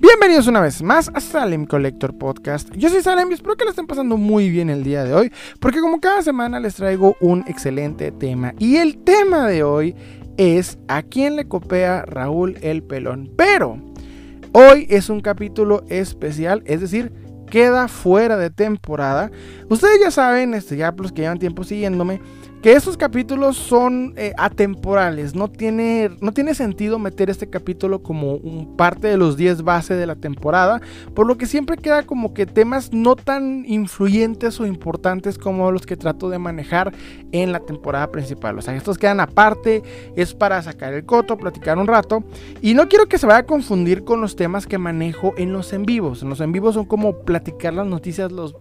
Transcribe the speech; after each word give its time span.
Bienvenidos 0.00 0.46
una 0.46 0.60
vez 0.60 0.80
más 0.80 1.10
a 1.12 1.18
Salem 1.18 1.66
Collector 1.66 2.16
Podcast. 2.16 2.72
Yo 2.76 2.88
soy 2.88 3.02
Salem 3.02 3.28
y 3.32 3.34
espero 3.34 3.56
que 3.56 3.64
la 3.64 3.70
estén 3.70 3.88
pasando 3.88 4.16
muy 4.16 4.48
bien 4.48 4.70
el 4.70 4.84
día 4.84 5.02
de 5.02 5.12
hoy, 5.12 5.32
porque 5.58 5.80
como 5.80 5.98
cada 5.98 6.22
semana 6.22 6.60
les 6.60 6.76
traigo 6.76 7.16
un 7.20 7.42
excelente 7.48 8.12
tema. 8.12 8.54
Y 8.60 8.76
el 8.76 8.98
tema 8.98 9.48
de 9.48 9.64
hoy 9.64 9.96
es 10.36 10.78
a 10.86 11.02
quién 11.02 11.34
le 11.34 11.48
copia 11.48 12.02
Raúl 12.02 12.58
el 12.62 12.84
Pelón. 12.84 13.32
Pero 13.36 13.76
hoy 14.52 14.86
es 14.88 15.10
un 15.10 15.20
capítulo 15.20 15.82
especial, 15.88 16.62
es 16.64 16.80
decir, 16.80 17.12
queda 17.50 17.88
fuera 17.88 18.36
de 18.36 18.50
temporada. 18.50 19.32
Ustedes 19.68 19.98
ya 20.00 20.12
saben, 20.12 20.54
este, 20.54 20.76
ya 20.76 20.94
los 20.96 21.10
que 21.10 21.22
llevan 21.22 21.40
tiempo 21.40 21.64
siguiéndome, 21.64 22.20
que 22.62 22.72
estos 22.72 22.96
capítulos 22.96 23.56
son 23.56 24.14
eh, 24.16 24.32
atemporales. 24.36 25.34
No 25.34 25.48
tiene, 25.48 26.10
no 26.20 26.32
tiene 26.32 26.54
sentido 26.54 26.98
meter 26.98 27.30
este 27.30 27.48
capítulo 27.48 28.02
como 28.02 28.34
un 28.34 28.76
parte 28.76 29.06
de 29.06 29.16
los 29.16 29.36
10 29.36 29.62
base 29.62 29.94
de 29.94 30.06
la 30.06 30.16
temporada, 30.16 30.80
por 31.14 31.26
lo 31.26 31.36
que 31.38 31.46
siempre 31.46 31.76
queda 31.76 32.02
como 32.04 32.34
que 32.34 32.46
temas 32.46 32.92
no 32.92 33.14
tan 33.14 33.64
influyentes 33.66 34.58
o 34.60 34.66
importantes 34.66 35.38
como 35.38 35.70
los 35.70 35.86
que 35.86 35.96
trato 35.96 36.28
de 36.30 36.38
manejar 36.38 36.92
en 37.32 37.52
la 37.52 37.60
temporada 37.60 38.10
principal. 38.10 38.58
O 38.58 38.62
sea, 38.62 38.74
estos 38.74 38.98
quedan 38.98 39.20
aparte, 39.20 39.82
es 40.16 40.34
para 40.34 40.60
sacar 40.62 40.94
el 40.94 41.04
coto, 41.04 41.36
platicar 41.36 41.78
un 41.78 41.86
rato. 41.86 42.24
Y 42.60 42.74
no 42.74 42.88
quiero 42.88 43.06
que 43.06 43.18
se 43.18 43.26
vaya 43.26 43.40
a 43.40 43.46
confundir 43.46 44.04
con 44.04 44.20
los 44.20 44.34
temas 44.34 44.66
que 44.66 44.78
manejo 44.78 45.32
en 45.36 45.52
los 45.52 45.72
en 45.72 45.84
vivos. 45.84 46.22
En 46.22 46.28
los 46.28 46.40
en 46.40 46.52
vivos 46.52 46.74
son 46.74 46.86
como 46.86 47.20
platicar 47.20 47.74
las 47.74 47.86
noticias, 47.86 48.32
los 48.32 48.56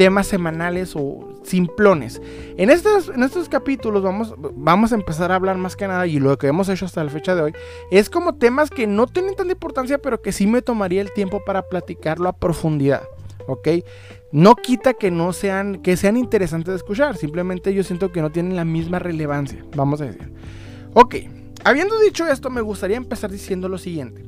temas 0.00 0.28
semanales 0.28 0.94
o 0.96 1.28
simplones. 1.42 2.22
En 2.56 2.70
estos, 2.70 3.10
en 3.10 3.22
estos 3.22 3.50
capítulos 3.50 4.02
vamos, 4.02 4.34
vamos 4.54 4.92
a 4.92 4.94
empezar 4.94 5.30
a 5.30 5.34
hablar 5.34 5.58
más 5.58 5.76
que 5.76 5.86
nada, 5.86 6.06
y 6.06 6.18
lo 6.18 6.38
que 6.38 6.46
hemos 6.46 6.70
hecho 6.70 6.86
hasta 6.86 7.04
la 7.04 7.10
fecha 7.10 7.34
de 7.34 7.42
hoy, 7.42 7.52
es 7.90 8.08
como 8.08 8.36
temas 8.36 8.70
que 8.70 8.86
no 8.86 9.06
tienen 9.06 9.36
tanta 9.36 9.52
importancia, 9.52 9.98
pero 9.98 10.22
que 10.22 10.32
sí 10.32 10.46
me 10.46 10.62
tomaría 10.62 11.02
el 11.02 11.12
tiempo 11.12 11.44
para 11.44 11.68
platicarlo 11.68 12.30
a 12.30 12.32
profundidad. 12.32 13.02
¿Ok? 13.46 13.68
No 14.32 14.56
quita 14.56 14.94
que 14.94 15.10
no 15.10 15.34
sean, 15.34 15.82
que 15.82 15.98
sean 15.98 16.16
interesantes 16.16 16.72
de 16.72 16.76
escuchar, 16.76 17.18
simplemente 17.18 17.74
yo 17.74 17.84
siento 17.84 18.10
que 18.10 18.22
no 18.22 18.32
tienen 18.32 18.56
la 18.56 18.64
misma 18.64 19.00
relevancia, 19.00 19.62
vamos 19.76 20.00
a 20.00 20.06
decir. 20.06 20.32
Ok, 20.94 21.16
habiendo 21.62 22.00
dicho 22.00 22.26
esto, 22.26 22.48
me 22.48 22.62
gustaría 22.62 22.96
empezar 22.96 23.30
diciendo 23.30 23.68
lo 23.68 23.76
siguiente. 23.76 24.24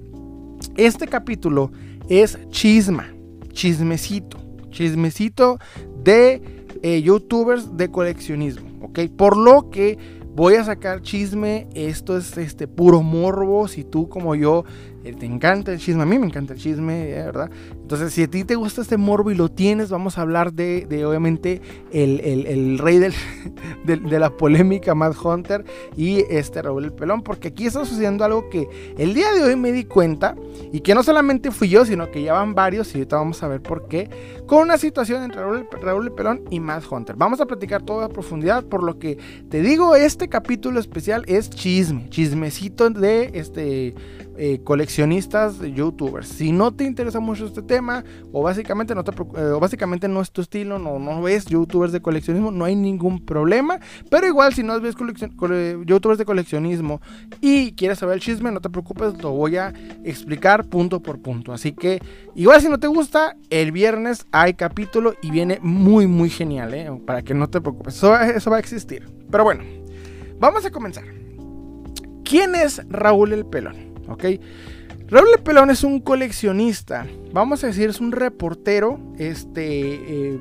Este 0.76 1.08
capítulo 1.08 1.72
es 2.10 2.38
chisma, 2.50 3.08
chismecito 3.52 4.51
chismecito 4.72 5.58
de 6.02 6.42
eh, 6.82 7.00
youtubers 7.02 7.76
de 7.76 7.90
coleccionismo, 7.90 8.86
¿ok? 8.86 9.00
Por 9.16 9.36
lo 9.36 9.70
que 9.70 9.98
voy 10.34 10.54
a 10.54 10.64
sacar 10.64 11.02
chisme, 11.02 11.68
esto 11.74 12.16
es 12.16 12.36
este 12.38 12.66
puro 12.66 13.02
morbo, 13.02 13.68
si 13.68 13.84
tú 13.84 14.08
como 14.08 14.34
yo 14.34 14.64
te 15.02 15.26
encanta 15.26 15.72
el 15.72 15.78
chisme, 15.78 16.02
a 16.02 16.06
mí 16.06 16.16
me 16.18 16.26
encanta 16.26 16.52
el 16.52 16.60
chisme, 16.60 17.10
eh, 17.10 17.24
¿verdad? 17.24 17.50
Entonces, 17.72 18.12
si 18.12 18.22
a 18.22 18.28
ti 18.28 18.44
te 18.44 18.54
gusta 18.54 18.82
este 18.82 18.96
morbo 18.96 19.32
y 19.32 19.34
lo 19.34 19.48
tienes, 19.48 19.90
vamos 19.90 20.16
a 20.16 20.22
hablar 20.22 20.52
de, 20.52 21.04
obviamente, 21.04 21.60
el, 21.92 22.78
rey 22.78 22.98
del, 23.84 24.04
de, 24.04 24.18
la 24.20 24.30
polémica, 24.30 24.94
Matt 24.94 25.16
Hunter, 25.22 25.64
y 25.96 26.24
este 26.30 26.62
Raúl 26.62 26.84
el 26.84 26.92
Pelón, 26.92 27.22
porque 27.22 27.48
aquí 27.48 27.66
está 27.66 27.84
sucediendo 27.84 28.24
algo 28.24 28.48
que 28.48 28.68
el 28.96 29.12
día 29.14 29.32
de 29.32 29.42
hoy 29.42 29.56
me 29.56 29.72
di 29.72 29.84
cuenta, 29.84 30.36
y 30.72 30.80
que 30.80 30.94
no 30.94 31.02
solamente 31.02 31.50
fui 31.50 31.68
yo, 31.68 31.84
sino 31.84 32.10
que 32.10 32.22
ya 32.22 32.34
van 32.34 32.54
varios, 32.54 32.94
y 32.94 32.98
ahorita 32.98 33.16
vamos 33.16 33.42
a 33.42 33.48
ver 33.48 33.60
por 33.60 33.88
qué, 33.88 34.08
con 34.46 34.62
una 34.62 34.78
situación 34.78 35.24
entre 35.24 35.40
Raúl, 35.40 35.66
Raúl 35.80 36.06
el 36.06 36.12
Pelón 36.12 36.42
y 36.50 36.60
Matt 36.60 36.84
Hunter. 36.88 37.16
Vamos 37.16 37.40
a 37.40 37.46
platicar 37.46 37.82
todo 37.82 38.02
a 38.02 38.08
profundidad, 38.08 38.64
por 38.64 38.84
lo 38.84 38.98
que 39.00 39.18
te 39.50 39.62
digo, 39.62 39.96
este 39.96 40.28
capítulo 40.28 40.78
especial 40.78 41.24
es 41.26 41.50
chisme, 41.50 42.08
chismecito 42.08 42.90
de 42.90 43.30
este 43.34 43.94
eh, 44.36 44.60
coleccionistas, 44.92 45.58
youtubers. 45.58 46.28
Si 46.28 46.52
no 46.52 46.70
te 46.70 46.84
interesa 46.84 47.18
mucho 47.18 47.46
este 47.46 47.62
tema, 47.62 48.04
o 48.30 48.42
básicamente 48.42 48.94
no, 48.94 49.02
te, 49.02 49.12
eh, 49.12 49.44
o 49.46 49.58
básicamente 49.58 50.06
no 50.06 50.20
es 50.20 50.30
tu 50.30 50.42
estilo, 50.42 50.78
no, 50.78 50.98
no 50.98 51.22
ves 51.22 51.46
youtubers 51.46 51.92
de 51.92 52.02
coleccionismo, 52.02 52.50
no 52.50 52.66
hay 52.66 52.76
ningún 52.76 53.24
problema. 53.24 53.80
Pero 54.10 54.26
igual, 54.26 54.52
si 54.52 54.62
no 54.62 54.78
ves 54.80 54.94
youtubers 54.94 56.18
de 56.18 56.24
coleccionismo 56.26 57.00
y 57.40 57.72
quieres 57.72 58.00
saber 58.00 58.16
el 58.16 58.20
chisme, 58.20 58.52
no 58.52 58.60
te 58.60 58.68
preocupes, 58.68 59.14
lo 59.22 59.30
voy 59.30 59.56
a 59.56 59.72
explicar 60.04 60.66
punto 60.66 61.00
por 61.00 61.22
punto. 61.22 61.54
Así 61.54 61.72
que, 61.72 62.02
igual 62.34 62.60
si 62.60 62.68
no 62.68 62.78
te 62.78 62.86
gusta, 62.86 63.36
el 63.48 63.72
viernes 63.72 64.26
hay 64.30 64.52
capítulo 64.52 65.14
y 65.22 65.30
viene 65.30 65.58
muy, 65.62 66.06
muy 66.06 66.28
genial, 66.28 66.74
¿eh? 66.74 66.90
para 67.06 67.22
que 67.22 67.32
no 67.32 67.48
te 67.48 67.62
preocupes. 67.62 67.96
Eso, 67.96 68.14
eso 68.20 68.50
va 68.50 68.58
a 68.58 68.60
existir. 68.60 69.08
Pero 69.30 69.44
bueno, 69.44 69.64
vamos 70.38 70.66
a 70.66 70.70
comenzar. 70.70 71.04
¿Quién 72.24 72.54
es 72.54 72.82
Raúl 72.90 73.32
el 73.32 73.46
Pelón? 73.46 73.92
¿ok? 74.08 74.24
Raúl 75.12 75.28
Pelón 75.44 75.68
es 75.68 75.84
un 75.84 76.00
coleccionista, 76.00 77.06
vamos 77.34 77.62
a 77.62 77.66
decir, 77.66 77.90
es 77.90 78.00
un 78.00 78.12
reportero, 78.12 78.98
este, 79.18 80.30
eh, 80.32 80.40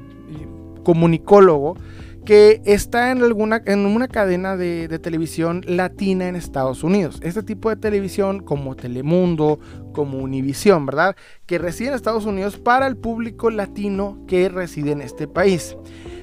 comunicólogo, 0.85 1.75
que 2.23 2.61
está 2.63 3.11
en, 3.11 3.21
alguna, 3.21 3.61
en 3.65 3.85
una 3.85 4.07
cadena 4.07 4.55
de, 4.55 4.87
de, 4.87 4.97
televisión 4.97 5.61
latina 5.67 6.29
en 6.29 6.37
Estados 6.37 6.85
Unidos. 6.85 7.19
Este 7.21 7.43
tipo 7.43 7.69
de 7.69 7.75
televisión 7.75 8.39
como 8.39 8.77
Telemundo, 8.77 9.59
como 9.91 10.19
Univisión, 10.19 10.85
¿verdad? 10.85 11.17
Que 11.45 11.57
reside 11.57 11.89
en 11.89 11.95
Estados 11.95 12.25
Unidos 12.25 12.57
para 12.57 12.87
el 12.87 12.95
público 12.95 13.49
latino 13.51 14.23
que 14.25 14.47
reside 14.47 14.91
en 14.93 15.01
este 15.01 15.27
país. 15.27 15.75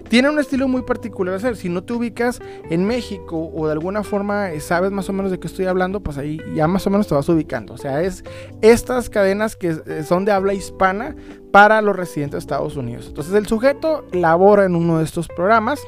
Tiene 0.08 0.30
un 0.30 0.38
estilo 0.38 0.68
muy 0.68 0.82
particular 0.82 1.34
hacer. 1.34 1.56
Si 1.56 1.68
no 1.68 1.84
te 1.84 1.92
ubicas 1.92 2.40
en 2.70 2.86
México 2.86 3.50
o 3.54 3.66
de 3.66 3.72
alguna 3.72 4.02
forma 4.02 4.50
eh, 4.52 4.60
sabes 4.60 4.90
más 4.90 5.08
o 5.08 5.12
menos 5.12 5.30
de 5.30 5.38
qué 5.38 5.46
estoy 5.46 5.66
hablando, 5.66 6.00
pues 6.00 6.18
ahí 6.18 6.40
ya 6.54 6.66
más 6.66 6.86
o 6.86 6.90
menos 6.90 7.06
te 7.06 7.14
vas 7.14 7.28
ubicando. 7.28 7.74
O 7.74 7.78
sea, 7.78 8.02
es 8.02 8.24
estas 8.62 9.10
cadenas 9.10 9.56
que 9.56 9.76
eh, 9.86 10.02
son 10.04 10.24
de 10.24 10.32
habla 10.32 10.54
hispana 10.54 11.14
para 11.52 11.82
los 11.82 11.94
residentes 11.94 12.32
de 12.32 12.38
Estados 12.38 12.76
Unidos. 12.76 13.06
Entonces 13.08 13.34
el 13.34 13.46
sujeto 13.46 14.06
labora 14.12 14.64
en 14.64 14.74
uno 14.74 14.98
de 14.98 15.04
estos 15.04 15.28
programas. 15.28 15.80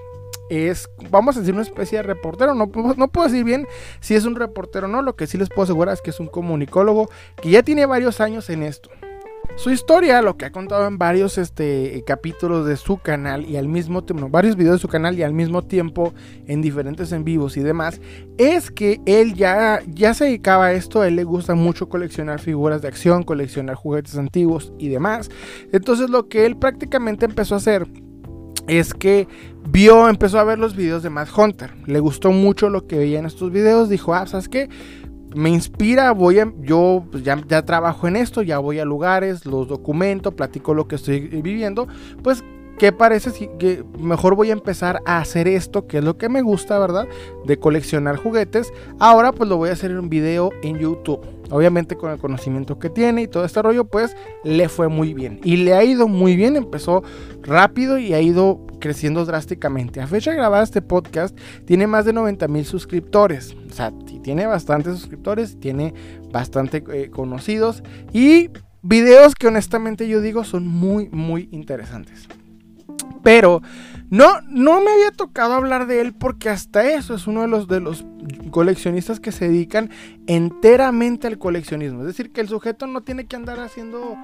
Es, 0.50 0.90
vamos 1.10 1.36
a 1.36 1.40
decir, 1.40 1.54
una 1.54 1.62
especie 1.62 1.98
de 1.98 2.02
reportero. 2.02 2.54
No 2.54 2.68
puedo 2.68 3.26
decir 3.28 3.44
bien 3.44 3.68
si 4.00 4.16
es 4.16 4.24
un 4.24 4.34
reportero 4.34 4.88
o 4.88 4.90
no. 4.90 5.00
Lo 5.00 5.14
que 5.14 5.28
sí 5.28 5.38
les 5.38 5.48
puedo 5.48 5.62
asegurar 5.62 5.94
es 5.94 6.02
que 6.02 6.10
es 6.10 6.18
un 6.18 6.26
comunicólogo 6.26 7.08
que 7.40 7.50
ya 7.50 7.62
tiene 7.62 7.86
varios 7.86 8.20
años 8.20 8.50
en 8.50 8.64
esto. 8.64 8.90
Su 9.60 9.68
historia, 9.68 10.22
lo 10.22 10.38
que 10.38 10.46
ha 10.46 10.52
contado 10.52 10.86
en 10.86 10.96
varios 10.96 11.36
este, 11.36 12.02
capítulos 12.06 12.66
de 12.66 12.78
su 12.78 12.96
canal 12.96 13.44
y 13.44 13.58
al 13.58 13.68
mismo 13.68 14.02
tiempo, 14.02 14.30
varios 14.30 14.56
videos 14.56 14.76
de 14.76 14.80
su 14.80 14.88
canal 14.88 15.18
y 15.18 15.22
al 15.22 15.34
mismo 15.34 15.60
tiempo 15.60 16.14
en 16.46 16.62
diferentes 16.62 17.12
en 17.12 17.24
vivos 17.24 17.58
y 17.58 17.60
demás, 17.60 18.00
es 18.38 18.70
que 18.70 19.02
él 19.04 19.34
ya, 19.34 19.82
ya 19.86 20.14
se 20.14 20.24
dedicaba 20.24 20.68
a 20.68 20.72
esto, 20.72 21.02
a 21.02 21.08
él 21.08 21.16
le 21.16 21.24
gusta 21.24 21.54
mucho 21.54 21.90
coleccionar 21.90 22.40
figuras 22.40 22.80
de 22.80 22.88
acción, 22.88 23.22
coleccionar 23.22 23.74
juguetes 23.74 24.16
antiguos 24.16 24.72
y 24.78 24.88
demás. 24.88 25.30
Entonces 25.72 26.08
lo 26.08 26.26
que 26.30 26.46
él 26.46 26.56
prácticamente 26.56 27.26
empezó 27.26 27.52
a 27.52 27.58
hacer 27.58 27.86
es 28.66 28.94
que 28.94 29.28
vio, 29.68 30.08
empezó 30.08 30.38
a 30.38 30.44
ver 30.44 30.58
los 30.58 30.74
videos 30.74 31.02
de 31.02 31.10
Matt 31.10 31.36
Hunter, 31.36 31.74
le 31.84 32.00
gustó 32.00 32.32
mucho 32.32 32.70
lo 32.70 32.86
que 32.86 32.96
veía 32.96 33.18
en 33.18 33.26
estos 33.26 33.52
videos, 33.52 33.90
dijo, 33.90 34.14
ah, 34.14 34.26
¿sabes 34.26 34.48
qué? 34.48 34.70
Me 35.34 35.50
inspira, 35.50 36.12
voy 36.12 36.38
a, 36.40 36.52
yo 36.60 37.04
pues, 37.10 37.22
ya, 37.22 37.36
trabajo 37.64 38.08
en 38.08 38.16
esto, 38.16 38.42
ya 38.42 38.58
voy 38.58 38.78
a 38.78 38.84
lugares, 38.84 39.46
los 39.46 39.68
documento, 39.68 40.32
platico 40.32 40.74
lo 40.74 40.88
que 40.88 40.96
estoy 40.96 41.20
viviendo, 41.20 41.86
pues 42.22 42.42
¿qué 42.78 42.92
parece 42.92 43.30
si 43.30 43.48
que 43.58 43.84
mejor 43.98 44.34
voy 44.34 44.50
a 44.50 44.54
empezar 44.54 45.02
a 45.04 45.18
hacer 45.18 45.48
esto, 45.48 45.86
que 45.86 45.98
es 45.98 46.04
lo 46.04 46.16
que 46.16 46.28
me 46.28 46.42
gusta, 46.42 46.78
¿verdad? 46.78 47.06
De 47.44 47.58
coleccionar 47.58 48.16
juguetes. 48.16 48.72
Ahora 48.98 49.32
pues 49.32 49.48
lo 49.48 49.56
voy 49.56 49.68
a 49.68 49.72
hacer 49.72 49.90
en 49.90 49.98
un 49.98 50.08
video 50.08 50.50
en 50.62 50.78
YouTube. 50.78 51.20
Obviamente 51.50 51.96
con 51.96 52.10
el 52.10 52.18
conocimiento 52.18 52.78
que 52.78 52.90
tiene 52.90 53.22
y 53.22 53.28
todo 53.28 53.44
este 53.44 53.60
rollo, 53.60 53.84
pues 53.84 54.16
le 54.44 54.68
fue 54.68 54.88
muy 54.88 55.14
bien. 55.14 55.40
Y 55.42 55.56
le 55.56 55.74
ha 55.74 55.84
ido 55.84 56.08
muy 56.08 56.36
bien, 56.36 56.56
empezó 56.56 57.02
rápido 57.42 57.98
y 57.98 58.14
ha 58.14 58.20
ido 58.20 58.66
creciendo 58.80 59.24
drásticamente. 59.24 60.00
A 60.00 60.06
fecha 60.06 60.30
de 60.30 60.36
grabar 60.36 60.62
este 60.62 60.82
podcast, 60.82 61.36
tiene 61.66 61.86
más 61.86 62.04
de 62.04 62.12
90 62.12 62.48
mil 62.48 62.64
suscriptores. 62.64 63.54
O 63.70 63.74
sea, 63.74 63.92
tiene 64.22 64.46
bastantes 64.46 64.98
suscriptores, 64.98 65.58
tiene 65.60 65.94
bastante 66.32 66.82
eh, 66.92 67.10
conocidos 67.10 67.82
y 68.12 68.50
videos 68.82 69.34
que 69.34 69.46
honestamente 69.46 70.08
yo 70.08 70.20
digo 70.20 70.44
son 70.44 70.66
muy, 70.66 71.08
muy 71.10 71.48
interesantes. 71.52 72.28
Pero 73.22 73.60
no, 74.10 74.40
no 74.48 74.80
me 74.80 74.90
había 74.90 75.12
tocado 75.12 75.54
hablar 75.54 75.86
de 75.86 76.00
él 76.00 76.12
porque 76.12 76.48
hasta 76.48 76.84
eso 76.84 77.14
es 77.14 77.28
uno 77.28 77.42
de 77.42 77.48
los, 77.48 77.68
de 77.68 77.78
los 77.78 78.04
coleccionistas 78.50 79.20
que 79.20 79.30
se 79.30 79.48
dedican 79.48 79.90
enteramente 80.26 81.28
al 81.28 81.38
coleccionismo. 81.38 82.00
Es 82.00 82.08
decir, 82.08 82.32
que 82.32 82.40
el 82.40 82.48
sujeto 82.48 82.88
no 82.88 83.02
tiene 83.02 83.26
que 83.26 83.36
andar 83.36 83.60
haciendo 83.60 84.16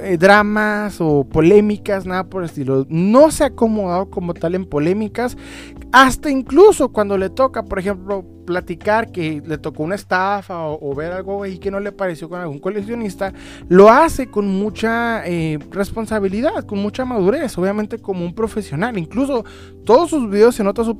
eh, 0.00 0.16
dramas 0.18 0.96
o 1.00 1.24
polémicas, 1.24 2.06
nada 2.06 2.24
por 2.24 2.42
el 2.42 2.48
estilo. 2.48 2.86
No 2.88 3.30
se 3.30 3.44
ha 3.44 3.48
acomodado 3.48 4.08
como 4.08 4.32
tal 4.32 4.54
en 4.54 4.64
polémicas. 4.64 5.36
Hasta 5.92 6.30
incluso 6.30 6.90
cuando 6.90 7.16
le 7.16 7.30
toca, 7.30 7.62
por 7.64 7.78
ejemplo, 7.78 8.24
platicar 8.44 9.10
que 9.12 9.42
le 9.44 9.58
tocó 9.58 9.82
una 9.82 9.94
estafa 9.94 10.66
o, 10.66 10.94
ver 10.94 11.12
algo 11.12 11.42
ahí 11.42 11.58
que 11.58 11.70
no 11.70 11.80
le 11.80 11.92
pareció 11.92 12.28
con 12.28 12.40
algún 12.40 12.58
coleccionista, 12.58 13.32
lo 13.68 13.90
hace 13.90 14.30
con 14.30 14.48
mucha 14.48 15.26
eh, 15.26 15.58
responsabilidad, 15.70 16.64
con 16.64 16.78
mucha 16.78 17.04
madurez, 17.04 17.56
obviamente 17.58 17.98
como 17.98 18.24
un 18.24 18.34
profesional. 18.34 18.96
Incluso 18.98 19.44
todos 19.84 20.10
sus 20.10 20.30
videos 20.30 20.54
se 20.54 20.64
nota 20.64 20.84
su, 20.84 20.96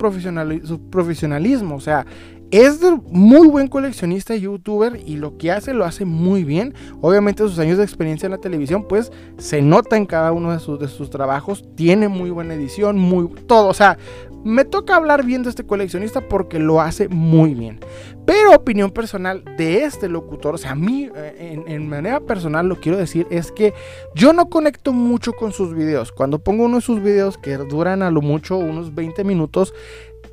su 0.63 0.89
profesionalismo. 0.89 1.75
O 1.75 1.81
sea, 1.81 2.05
es 2.51 2.79
de 2.79 2.99
muy 3.11 3.47
buen 3.47 3.67
coleccionista 3.67 4.35
y 4.35 4.41
youtuber 4.41 4.99
y 5.05 5.17
lo 5.17 5.37
que 5.37 5.51
hace 5.51 5.73
lo 5.73 5.85
hace 5.85 6.05
muy 6.05 6.43
bien. 6.43 6.73
Obviamente 6.99 7.43
sus 7.43 7.59
años 7.59 7.77
de 7.77 7.83
experiencia 7.83 8.25
en 8.25 8.31
la 8.31 8.39
televisión 8.39 8.87
pues 8.87 9.11
se 9.37 9.61
nota 9.61 9.97
en 9.97 10.07
cada 10.07 10.31
uno 10.31 10.51
de 10.51 10.59
sus, 10.59 10.79
de 10.79 10.87
sus 10.87 11.11
trabajos. 11.11 11.63
Tiene 11.75 12.07
muy 12.07 12.31
buena 12.31 12.55
edición, 12.55 12.97
muy 12.97 13.27
todo. 13.45 13.67
O 13.67 13.73
sea, 13.75 13.97
me 14.43 14.65
toca 14.65 14.95
hablar 14.95 15.25
bien 15.25 15.43
de 15.43 15.49
este 15.49 15.65
coleccionista 15.65 16.21
porque 16.21 16.59
lo 16.59 16.81
hace 16.81 17.09
muy 17.09 17.53
bien. 17.53 17.79
Pero 18.25 18.53
opinión 18.53 18.91
personal 18.91 19.43
de 19.57 19.83
este 19.83 20.07
locutor, 20.07 20.55
o 20.55 20.57
sea, 20.57 20.71
a 20.71 20.75
mí 20.75 21.09
eh, 21.15 21.63
en, 21.65 21.89
manera 21.89 22.19
personal 22.19 22.67
lo 22.67 22.79
quiero 22.79 22.97
decir 22.97 23.27
es 23.29 23.51
que 23.51 23.73
yo 24.15 24.33
no 24.33 24.49
conecto 24.49 24.93
mucho 24.93 25.33
con 25.33 25.51
sus 25.51 25.73
videos. 25.73 26.11
Cuando 26.11 26.39
pongo 26.39 26.65
uno 26.65 26.77
de 26.77 26.81
sus 26.81 27.01
videos 27.01 27.37
que 27.37 27.57
duran 27.57 28.01
a 28.01 28.11
lo 28.11 28.21
mucho 28.21 28.57
unos 28.57 28.93
20 28.93 29.23
minutos, 29.23 29.73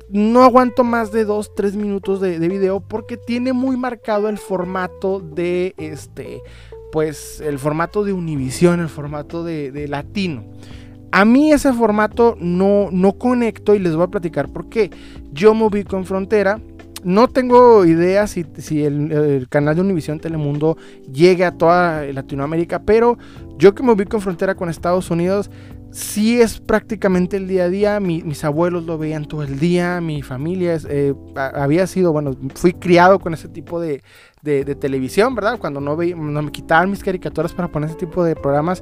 no 0.09 0.43
aguanto 0.43 0.83
más 0.83 1.11
de 1.11 1.25
2, 1.25 1.55
3 1.55 1.75
minutos 1.75 2.21
de, 2.21 2.39
de 2.39 2.47
video 2.47 2.79
porque 2.79 3.17
tiene 3.17 3.51
muy 3.51 3.75
marcado 3.75 4.29
el 4.29 4.37
formato 4.37 5.19
de 5.19 5.73
este, 5.77 6.41
pues 6.91 7.41
el 7.41 7.59
formato 7.59 8.03
de 8.03 8.13
Univision, 8.13 8.79
el 8.79 8.89
formato 8.89 9.43
de, 9.43 9.71
de 9.71 9.87
latino. 9.87 10.45
A 11.11 11.25
mí 11.25 11.51
ese 11.51 11.73
formato 11.73 12.37
no, 12.39 12.89
no 12.91 13.13
conecto 13.13 13.75
y 13.75 13.79
les 13.79 13.95
voy 13.95 14.05
a 14.05 14.07
platicar 14.07 14.49
por 14.49 14.69
qué. 14.69 14.91
Yo 15.31 15.53
me 15.53 15.65
ubico 15.65 15.97
en 15.97 16.05
frontera. 16.05 16.59
No 17.03 17.27
tengo 17.27 17.85
idea 17.85 18.27
si, 18.27 18.45
si 18.57 18.83
el, 18.83 19.47
canal 19.49 19.75
de 19.75 19.81
Univision 19.81 20.19
Telemundo 20.19 20.77
llegue 21.11 21.45
a 21.45 21.51
toda 21.51 22.03
Latinoamérica, 22.05 22.81
pero 22.81 23.17
yo 23.57 23.75
que 23.75 23.83
me 23.83 23.91
ubico 23.91 24.17
en 24.17 24.23
frontera 24.23 24.55
con 24.55 24.67
Estados 24.67 25.09
Unidos, 25.11 25.49
sí 25.91 26.41
es 26.41 26.59
prácticamente 26.59 27.37
el 27.37 27.47
día 27.47 27.65
a 27.65 27.69
día. 27.69 27.99
mis 27.99 28.43
abuelos 28.43 28.85
lo 28.85 28.97
veían 28.97 29.25
todo 29.25 29.43
el 29.43 29.59
día, 29.59 30.01
mi 30.01 30.21
familia 30.21 30.77
eh, 30.89 31.13
había 31.35 31.87
sido, 31.87 32.11
bueno, 32.11 32.35
fui 32.55 32.73
criado 32.73 33.19
con 33.19 33.33
ese 33.33 33.47
tipo 33.47 33.79
de, 33.79 34.01
de, 34.47 34.75
televisión, 34.75 35.35
¿verdad? 35.35 35.59
Cuando 35.59 35.79
no, 35.79 35.95
no 35.95 36.41
me 36.41 36.51
quitaban 36.51 36.89
mis 36.89 37.03
caricaturas 37.03 37.53
para 37.53 37.67
poner 37.67 37.89
ese 37.89 37.99
tipo 37.99 38.23
de 38.23 38.35
programas, 38.35 38.81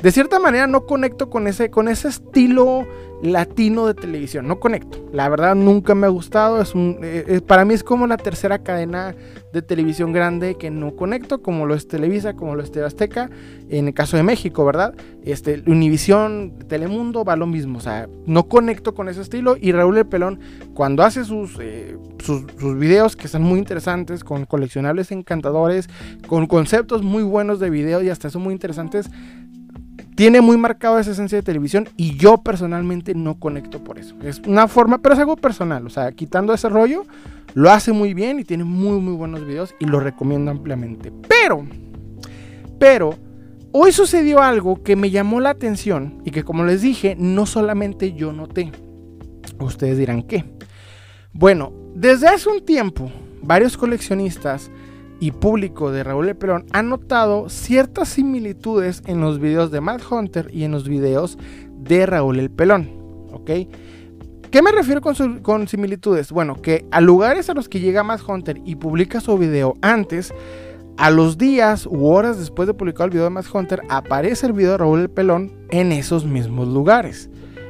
de 0.00 0.12
cierta 0.12 0.38
manera 0.38 0.66
no 0.66 0.86
conecto 0.86 1.30
con 1.30 1.46
ese, 1.46 1.70
con 1.70 1.88
ese 1.88 2.08
estilo 2.08 2.86
latino 3.22 3.86
de 3.86 3.94
televisión, 3.94 4.46
no 4.46 4.60
conecto. 4.60 5.08
La 5.12 5.28
verdad 5.28 5.54
nunca 5.54 5.94
me 5.94 6.06
ha 6.06 6.10
gustado, 6.10 6.60
es 6.60 6.74
eh, 6.74 7.24
eh, 7.28 7.40
para 7.40 7.64
mí 7.64 7.74
es 7.74 7.82
como 7.82 8.06
la 8.06 8.16
tercera 8.16 8.58
cadena 8.58 9.14
de 9.52 9.62
televisión 9.62 10.12
grande 10.12 10.56
que 10.56 10.70
no 10.70 10.94
conecto, 10.96 11.40
como 11.40 11.64
lo 11.64 11.74
es 11.74 11.88
Televisa, 11.88 12.34
como 12.34 12.54
lo 12.54 12.62
es 12.62 12.70
TV 12.70 12.84
Azteca, 12.84 13.30
en 13.70 13.88
el 13.88 13.94
caso 13.94 14.16
de 14.16 14.22
México, 14.22 14.64
¿verdad? 14.64 14.94
Este, 15.24 15.62
Univisión, 15.66 16.52
Telemundo 16.68 17.24
va 17.24 17.36
lo 17.36 17.46
mismo, 17.46 17.78
o 17.78 17.80
sea, 17.80 18.06
no 18.26 18.48
conecto 18.48 18.94
con 18.94 19.08
ese 19.08 19.22
estilo 19.22 19.56
y 19.58 19.72
Raúl 19.72 19.96
El 19.96 20.06
Pelón 20.06 20.40
cuando 20.74 21.02
hace 21.02 21.24
sus, 21.24 21.56
eh, 21.58 21.96
sus, 22.18 22.44
sus 22.58 22.78
videos 22.78 23.16
que 23.16 23.26
están 23.26 23.42
muy 23.42 23.58
interesantes, 23.58 24.24
con 24.24 24.44
coleccionables 24.44 25.10
encantadores, 25.10 25.88
con 26.28 26.46
conceptos 26.46 27.02
muy 27.02 27.22
buenos 27.22 27.58
de 27.58 27.70
video 27.70 28.02
y 28.02 28.10
hasta 28.10 28.28
son 28.28 28.42
muy 28.42 28.52
interesantes, 28.52 29.08
tiene 30.16 30.40
muy 30.40 30.56
marcado 30.56 30.98
esa 30.98 31.12
esencia 31.12 31.36
de 31.36 31.42
televisión 31.42 31.88
y 31.96 32.16
yo 32.16 32.38
personalmente 32.38 33.14
no 33.14 33.38
conecto 33.38 33.84
por 33.84 33.98
eso. 33.98 34.16
Es 34.22 34.40
una 34.46 34.66
forma, 34.66 34.98
pero 34.98 35.14
es 35.14 35.20
algo 35.20 35.36
personal, 35.36 35.86
o 35.86 35.90
sea, 35.90 36.10
quitando 36.10 36.54
ese 36.54 36.70
rollo, 36.70 37.04
lo 37.54 37.70
hace 37.70 37.92
muy 37.92 38.14
bien 38.14 38.40
y 38.40 38.44
tiene 38.44 38.64
muy 38.64 38.98
muy 38.98 39.12
buenos 39.12 39.46
videos 39.46 39.74
y 39.78 39.84
lo 39.84 40.00
recomiendo 40.00 40.50
ampliamente. 40.50 41.12
Pero, 41.28 41.66
pero, 42.80 43.14
hoy 43.72 43.92
sucedió 43.92 44.40
algo 44.40 44.82
que 44.82 44.96
me 44.96 45.10
llamó 45.10 45.38
la 45.38 45.50
atención 45.50 46.22
y 46.24 46.30
que 46.30 46.44
como 46.44 46.64
les 46.64 46.80
dije, 46.80 47.14
no 47.18 47.44
solamente 47.44 48.14
yo 48.14 48.32
noté. 48.32 48.72
Ustedes 49.60 49.98
dirán 49.98 50.22
qué. 50.22 50.44
Bueno, 51.34 51.72
desde 51.94 52.28
hace 52.28 52.48
un 52.48 52.64
tiempo, 52.64 53.12
varios 53.42 53.76
coleccionistas 53.76 54.70
y 55.20 55.30
público 55.32 55.90
de 55.90 56.04
Raúl 56.04 56.28
El 56.28 56.36
Pelón 56.36 56.66
han 56.72 56.88
notado 56.88 57.48
ciertas 57.48 58.08
similitudes 58.08 59.02
en 59.06 59.20
los 59.20 59.38
videos 59.38 59.70
de 59.70 59.80
Matt 59.80 60.02
Hunter 60.10 60.48
y 60.52 60.64
en 60.64 60.72
los 60.72 60.88
videos 60.88 61.38
de 61.70 62.06
Raúl 62.06 62.38
El 62.38 62.50
Pelón. 62.50 62.90
¿Ok? 63.32 63.50
¿Qué 64.50 64.62
me 64.62 64.72
refiero 64.72 65.00
con, 65.00 65.68
similitudes? 65.68 66.30
Bueno, 66.32 66.54
que 66.54 66.86
a 66.90 67.00
lugares 67.00 67.50
a 67.50 67.54
los 67.54 67.68
que 67.68 67.80
llega 67.80 68.04
Matt 68.04 68.22
Hunter 68.26 68.60
y 68.64 68.76
publica 68.76 69.20
su 69.20 69.36
video 69.36 69.74
antes, 69.82 70.32
a 70.96 71.10
los 71.10 71.36
días 71.36 71.86
u 71.86 72.06
horas 72.06 72.38
después 72.38 72.66
de 72.66 72.74
publicar 72.74 73.06
el 73.06 73.10
video 73.10 73.24
de 73.24 73.30
Matt 73.30 73.46
Hunter, 73.52 73.82
aparece 73.88 74.46
el 74.46 74.52
video 74.52 74.72
de 74.72 74.78
Raúl 74.78 75.00
El 75.00 75.10
Pelón 75.10 75.52
en 75.70 75.92
esos 75.92 76.24
mismos 76.24 76.68
lugares. 76.68 77.28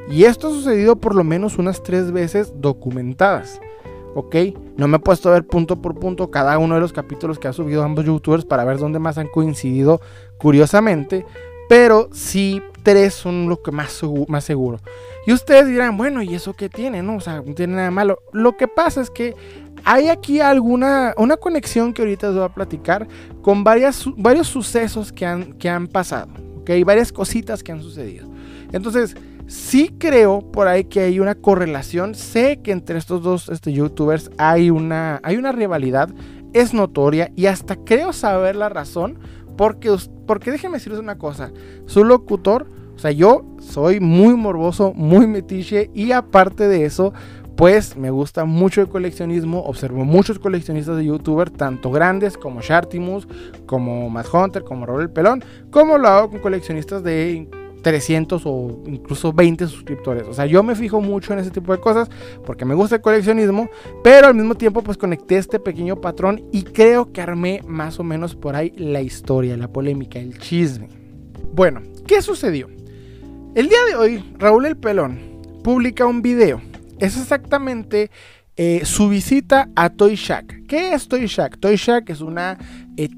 Y 0.08 0.24
esto 0.24 0.48
ha 0.48 0.50
sucedido 0.52 0.96
por 0.96 1.14
lo 1.14 1.24
menos 1.24 1.58
unas 1.58 1.82
tres 1.82 2.12
veces 2.12 2.52
documentadas. 2.56 3.60
¿Ok? 4.16 4.34
No 4.78 4.88
me 4.88 4.96
he 4.96 5.00
puesto 5.00 5.28
a 5.28 5.32
ver 5.32 5.46
punto 5.46 5.80
por 5.82 5.94
punto 5.94 6.30
cada 6.30 6.58
uno 6.58 6.74
de 6.74 6.80
los 6.80 6.92
capítulos 6.92 7.38
que 7.38 7.48
ha 7.48 7.52
subido 7.52 7.82
ambos 7.84 8.06
youtubers 8.06 8.46
para 8.46 8.64
ver 8.64 8.78
dónde 8.78 8.98
más 8.98 9.18
han 9.18 9.28
coincidido 9.28 10.00
curiosamente, 10.38 11.26
pero 11.68 12.08
sí 12.12 12.62
tres 12.82 13.12
son 13.12 13.48
lo 13.48 13.62
que 13.62 13.72
más, 13.72 14.00
más 14.28 14.44
seguro. 14.44 14.78
Y 15.26 15.32
ustedes 15.32 15.66
dirán, 15.66 15.98
bueno, 15.98 16.22
¿y 16.22 16.34
eso 16.34 16.54
qué 16.54 16.70
tiene? 16.70 17.02
No, 17.02 17.16
o 17.16 17.20
sea, 17.20 17.42
no 17.44 17.54
tiene 17.54 17.76
nada 17.76 17.90
malo. 17.90 18.20
Lo 18.32 18.56
que 18.56 18.68
pasa 18.68 19.02
es 19.02 19.10
que 19.10 19.34
hay 19.84 20.08
aquí 20.08 20.40
alguna 20.40 21.12
una 21.18 21.36
conexión 21.36 21.92
que 21.92 22.02
ahorita 22.02 22.28
les 22.28 22.36
voy 22.36 22.44
a 22.44 22.48
platicar 22.48 23.06
con 23.42 23.64
varias, 23.64 24.04
varios 24.16 24.46
sucesos 24.46 25.12
que 25.12 25.26
han, 25.26 25.52
que 25.54 25.68
han 25.68 25.88
pasado, 25.88 26.28
¿ok? 26.60 26.70
Varias 26.86 27.12
cositas 27.12 27.62
que 27.62 27.72
han 27.72 27.82
sucedido. 27.82 28.26
Entonces, 28.72 29.14
Sí 29.46 29.94
creo 29.98 30.40
por 30.40 30.66
ahí 30.66 30.84
que 30.84 31.00
hay 31.00 31.20
una 31.20 31.34
correlación. 31.34 32.14
Sé 32.14 32.60
que 32.62 32.72
entre 32.72 32.98
estos 32.98 33.22
dos 33.22 33.48
este, 33.48 33.72
youtubers 33.72 34.30
hay 34.38 34.70
una, 34.70 35.20
hay 35.22 35.36
una 35.36 35.52
rivalidad. 35.52 36.10
Es 36.52 36.74
notoria 36.74 37.30
y 37.36 37.46
hasta 37.46 37.76
creo 37.76 38.12
saber 38.12 38.56
la 38.56 38.68
razón. 38.68 39.18
Porque, 39.56 39.94
porque 40.26 40.50
déjenme 40.50 40.78
decirles 40.78 41.00
una 41.00 41.16
cosa. 41.16 41.52
Su 41.86 42.04
locutor, 42.04 42.66
o 42.94 42.98
sea, 42.98 43.10
yo 43.10 43.44
soy 43.58 44.00
muy 44.00 44.34
morboso, 44.34 44.92
muy 44.94 45.26
metiche. 45.26 45.90
Y 45.94 46.12
aparte 46.12 46.68
de 46.68 46.84
eso, 46.84 47.14
pues 47.56 47.96
me 47.96 48.10
gusta 48.10 48.44
mucho 48.44 48.82
el 48.82 48.88
coleccionismo. 48.88 49.60
Observo 49.60 50.04
muchos 50.04 50.38
coleccionistas 50.38 50.96
de 50.96 51.06
youtuber, 51.06 51.50
tanto 51.50 51.90
grandes 51.90 52.36
como 52.36 52.60
Shartimus, 52.60 53.26
como 53.64 54.10
Matt 54.10 54.26
Hunter, 54.32 54.62
como 54.62 54.84
Robert 54.86 55.12
Pelón, 55.12 55.42
como 55.70 55.96
lo 55.98 56.08
hago 56.08 56.30
con 56.30 56.40
coleccionistas 56.40 57.02
de 57.02 57.48
300 57.86 58.42
o 58.46 58.82
incluso 58.88 59.32
20 59.32 59.68
suscriptores. 59.68 60.24
O 60.26 60.34
sea, 60.34 60.44
yo 60.44 60.64
me 60.64 60.74
fijo 60.74 61.00
mucho 61.00 61.32
en 61.32 61.38
ese 61.38 61.52
tipo 61.52 61.70
de 61.70 61.78
cosas 61.78 62.10
porque 62.44 62.64
me 62.64 62.74
gusta 62.74 62.96
el 62.96 63.00
coleccionismo, 63.00 63.70
pero 64.02 64.26
al 64.26 64.34
mismo 64.34 64.56
tiempo 64.56 64.82
pues 64.82 64.98
conecté 64.98 65.36
este 65.36 65.60
pequeño 65.60 66.00
patrón 66.00 66.42
y 66.50 66.64
creo 66.64 67.12
que 67.12 67.20
armé 67.20 67.62
más 67.64 68.00
o 68.00 68.02
menos 68.02 68.34
por 68.34 68.56
ahí 68.56 68.72
la 68.76 69.02
historia, 69.02 69.56
la 69.56 69.68
polémica, 69.68 70.18
el 70.18 70.36
chisme. 70.36 70.88
Bueno, 71.52 71.80
¿qué 72.08 72.20
sucedió? 72.22 72.68
El 73.54 73.68
día 73.68 73.78
de 73.88 73.94
hoy, 73.94 74.34
Raúl 74.36 74.66
el 74.66 74.76
Pelón 74.76 75.20
publica 75.62 76.06
un 76.06 76.22
video. 76.22 76.60
Es 76.98 77.16
exactamente 77.16 78.10
eh, 78.56 78.80
su 78.84 79.08
visita 79.08 79.68
a 79.76 79.90
Toy 79.90 80.16
Shack. 80.16 80.66
¿Qué 80.66 80.92
es 80.92 81.06
Toy 81.06 81.26
Shack? 81.26 81.60
Toy 81.60 81.76
Shack 81.76 82.10
es 82.10 82.20
una 82.20 82.58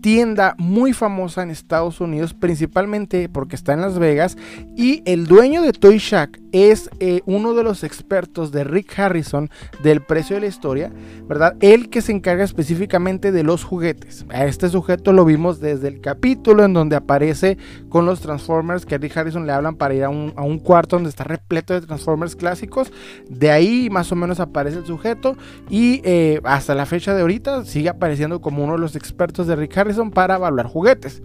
tienda 0.01 0.55
muy 0.59 0.93
famosa 0.93 1.43
en 1.43 1.51
Estados 1.51 2.01
Unidos, 2.01 2.35
principalmente 2.35 3.29
porque 3.29 3.57
está 3.57 3.73
en 3.73 3.81
Las 3.81 3.99
Vegas. 3.99 4.37
Y 4.77 5.03
el 5.05 5.27
dueño 5.27 5.63
de 5.63 5.73
Toy 5.73 5.99
Shack 5.99 6.41
es 6.53 6.91
eh, 7.01 7.21
uno 7.27 7.55
de 7.55 7.63
los 7.63 7.85
expertos 7.85 8.53
de 8.53 8.65
Rick 8.65 8.99
Harrison 8.99 9.51
del 9.83 10.03
precio 10.03 10.37
de 10.37 10.41
la 10.41 10.47
historia, 10.47 10.91
¿verdad? 11.29 11.57
Él 11.61 11.91
que 11.91 12.03
se 12.03 12.13
encarga 12.13 12.45
específicamente 12.45 13.33
de 13.33 13.43
los 13.43 13.65
juguetes. 13.65 14.25
A 14.31 14.47
este 14.47 14.69
sujeto 14.69 15.13
lo 15.13 15.25
vimos 15.25 15.61
desde 15.61 15.89
el 15.89 16.01
capítulo 16.01 16.65
en 16.65 16.73
donde 16.73 16.97
aparece 16.97 17.59
con 17.89 18.07
los 18.07 18.21
Transformers 18.21 18.87
que 18.87 18.95
a 18.95 18.99
Rick 18.99 19.17
Harrison 19.17 19.47
le 19.47 19.53
hablan 19.53 19.77
para 19.77 19.95
ir 19.95 20.05
a 20.05 20.09
un, 20.09 20.33
a 20.37 20.43
un 20.43 20.59
cuarto 20.59 20.97
donde 20.97 21.11
está 21.11 21.25
repleto 21.25 21.75
de 21.75 21.87
Transformers 21.87 22.35
clásicos. 22.35 22.93
De 23.29 23.51
ahí 23.51 23.89
más 23.91 24.11
o 24.11 24.17
menos 24.17 24.41
aparece 24.41 24.79
el 24.79 24.87
sujeto 24.87 25.37
y 25.69 26.01
eh, 26.05 26.41
hasta 26.45 26.75
la 26.75 26.87
fecha 26.87 27.15
de 27.15 27.21
ahorita 27.21 27.65
sigue 27.65 27.89
apareciendo 27.89 28.41
como 28.41 28.65
uno 28.65 28.75
de 28.75 28.81
los 28.81 28.97
expertos 28.97 29.47
de 29.47 29.57
Rick 29.57 29.68
Harrison 29.75 30.11
para 30.11 30.37
evaluar 30.37 30.67
juguetes. 30.67 31.23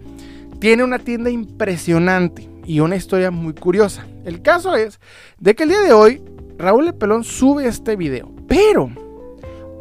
Tiene 0.58 0.84
una 0.84 0.98
tienda 0.98 1.30
impresionante 1.30 2.48
y 2.64 2.80
una 2.80 2.96
historia 2.96 3.30
muy 3.30 3.54
curiosa. 3.54 4.06
El 4.24 4.42
caso 4.42 4.74
es 4.76 5.00
de 5.38 5.54
que 5.54 5.64
el 5.64 5.70
día 5.70 5.80
de 5.80 5.92
hoy 5.92 6.22
Raúl 6.58 6.86
El 6.86 6.94
Pelón 6.94 7.24
sube 7.24 7.66
este 7.66 7.96
video, 7.96 8.30
pero 8.48 8.90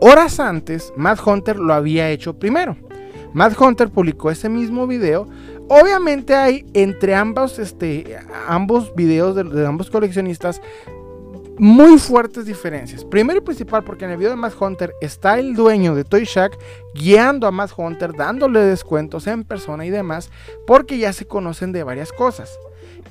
horas 0.01 0.39
antes 0.39 0.91
Matt 0.97 1.19
Hunter 1.25 1.57
lo 1.57 1.73
había 1.73 2.09
hecho 2.09 2.37
primero. 2.37 2.75
Matt 3.33 3.59
Hunter 3.59 3.89
publicó 3.89 4.29
ese 4.29 4.49
mismo 4.49 4.85
video. 4.85 5.27
Obviamente 5.69 6.35
hay 6.35 6.65
entre 6.73 7.15
ambos, 7.15 7.57
este, 7.57 8.17
ambos 8.47 8.93
videos 8.95 9.35
de, 9.35 9.43
de 9.43 9.65
ambos 9.65 9.89
coleccionistas 9.89 10.61
muy 11.57 11.99
fuertes 11.99 12.45
diferencias. 12.45 13.05
Primero 13.05 13.39
y 13.39 13.43
principal 13.43 13.83
porque 13.83 14.05
en 14.05 14.11
el 14.11 14.17
video 14.17 14.31
de 14.31 14.37
Matt 14.37 14.59
Hunter 14.59 14.93
está 15.01 15.39
el 15.39 15.53
dueño 15.55 15.95
de 15.95 16.03
Toy 16.03 16.25
Shack 16.25 16.57
guiando 16.95 17.47
a 17.47 17.51
Matt 17.51 17.71
Hunter, 17.77 18.13
dándole 18.13 18.59
descuentos 18.61 19.27
en 19.27 19.43
persona 19.43 19.85
y 19.85 19.89
demás, 19.89 20.29
porque 20.65 20.97
ya 20.97 21.13
se 21.13 21.25
conocen 21.25 21.71
de 21.71 21.83
varias 21.83 22.11
cosas. 22.11 22.57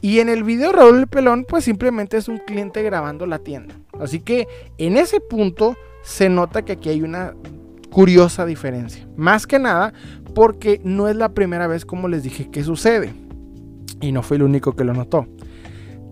Y 0.01 0.19
en 0.19 0.29
el 0.29 0.43
video 0.43 0.73
Raúl 0.73 0.99
el 0.99 1.07
Pelón, 1.07 1.45
pues 1.49 1.65
simplemente 1.65 2.17
es 2.17 2.29
un 2.29 2.39
cliente 2.39 2.83
grabando 2.83 3.27
la 3.27 3.39
tienda. 3.39 3.75
Así 4.01 4.21
que 4.21 4.49
en 4.79 4.97
ese 4.97 5.21
punto 5.21 5.77
se 6.03 6.29
nota 6.29 6.63
que 6.63 6.73
aquí 6.73 6.89
hay 6.89 7.03
una 7.03 7.35
curiosa 7.91 8.45
diferencia. 8.45 9.07
Más 9.17 9.47
que 9.47 9.61
nada 9.61 9.93
porque 10.35 10.81
no 10.83 11.09
es 11.09 11.15
la 11.15 11.29
primera 11.29 11.67
vez, 11.67 11.85
como 11.85 12.09
les 12.09 12.25
dije, 12.25 12.51
que 12.51 12.65
sucede. 12.65 13.13
Y 14.01 14.11
no 14.11 14.23
fue 14.23 14.39
el 14.39 14.43
único 14.43 14.75
que 14.75 14.83
lo 14.83 14.95
notó. 14.95 15.29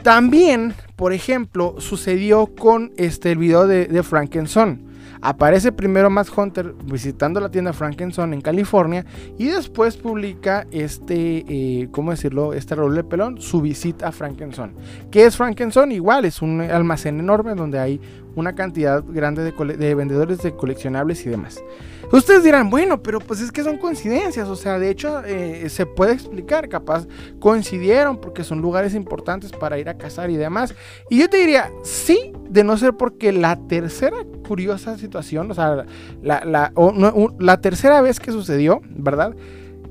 También, 0.02 0.74
por 0.96 1.12
ejemplo, 1.12 1.76
sucedió 1.78 2.46
con 2.46 2.92
este, 2.96 3.32
el 3.32 3.38
video 3.38 3.66
de, 3.66 3.86
de 3.86 4.02
Frankenson. 4.02 4.90
Aparece 5.22 5.70
primero 5.70 6.08
Matt 6.08 6.28
Hunter 6.34 6.74
visitando 6.84 7.40
la 7.40 7.50
tienda 7.50 7.74
Frankenson 7.74 8.32
en 8.32 8.40
California 8.40 9.04
y 9.38 9.48
después 9.48 9.98
publica 9.98 10.66
este, 10.70 11.44
eh, 11.46 11.88
¿cómo 11.90 12.12
decirlo? 12.12 12.54
Este 12.54 12.74
rol 12.74 12.94
de 12.94 13.04
pelón, 13.04 13.38
su 13.38 13.60
visita 13.60 14.08
a 14.08 14.12
Frankenson. 14.12 14.72
¿Qué 15.10 15.26
es 15.26 15.36
Frankenson? 15.36 15.92
Igual, 15.92 16.24
es 16.24 16.40
un 16.40 16.62
almacén 16.62 17.20
enorme 17.20 17.54
donde 17.54 17.78
hay 17.78 18.00
una 18.34 18.54
cantidad 18.54 19.04
grande 19.06 19.42
de, 19.42 19.94
vendedores 19.94 20.38
de 20.38 20.56
coleccionables 20.56 21.26
y 21.26 21.28
demás. 21.28 21.62
Ustedes 22.12 22.42
dirán, 22.42 22.70
bueno, 22.70 23.02
pero 23.02 23.20
pues 23.20 23.40
es 23.40 23.52
que 23.52 23.62
son 23.62 23.78
coincidencias, 23.78 24.48
o 24.48 24.56
sea, 24.56 24.80
de 24.80 24.90
hecho 24.90 25.22
eh, 25.24 25.68
se 25.68 25.86
puede 25.86 26.12
explicar, 26.12 26.68
capaz 26.68 27.06
coincidieron 27.38 28.20
porque 28.20 28.42
son 28.42 28.60
lugares 28.60 28.94
importantes 28.94 29.52
para 29.52 29.78
ir 29.78 29.88
a 29.88 29.96
cazar 29.96 30.28
y 30.28 30.36
demás. 30.36 30.74
Y 31.08 31.18
yo 31.20 31.30
te 31.30 31.36
diría, 31.36 31.70
sí, 31.84 32.32
de 32.48 32.64
no 32.64 32.76
ser 32.76 32.94
porque 32.94 33.30
la 33.30 33.56
tercera 33.68 34.16
curiosa 34.46 34.98
situación, 34.98 35.50
o 35.52 35.54
sea, 35.54 35.86
la, 36.20 36.44
la, 36.44 36.72
la 37.38 37.60
tercera 37.60 38.00
vez 38.00 38.18
que 38.18 38.32
sucedió, 38.32 38.80
¿verdad? 38.90 39.36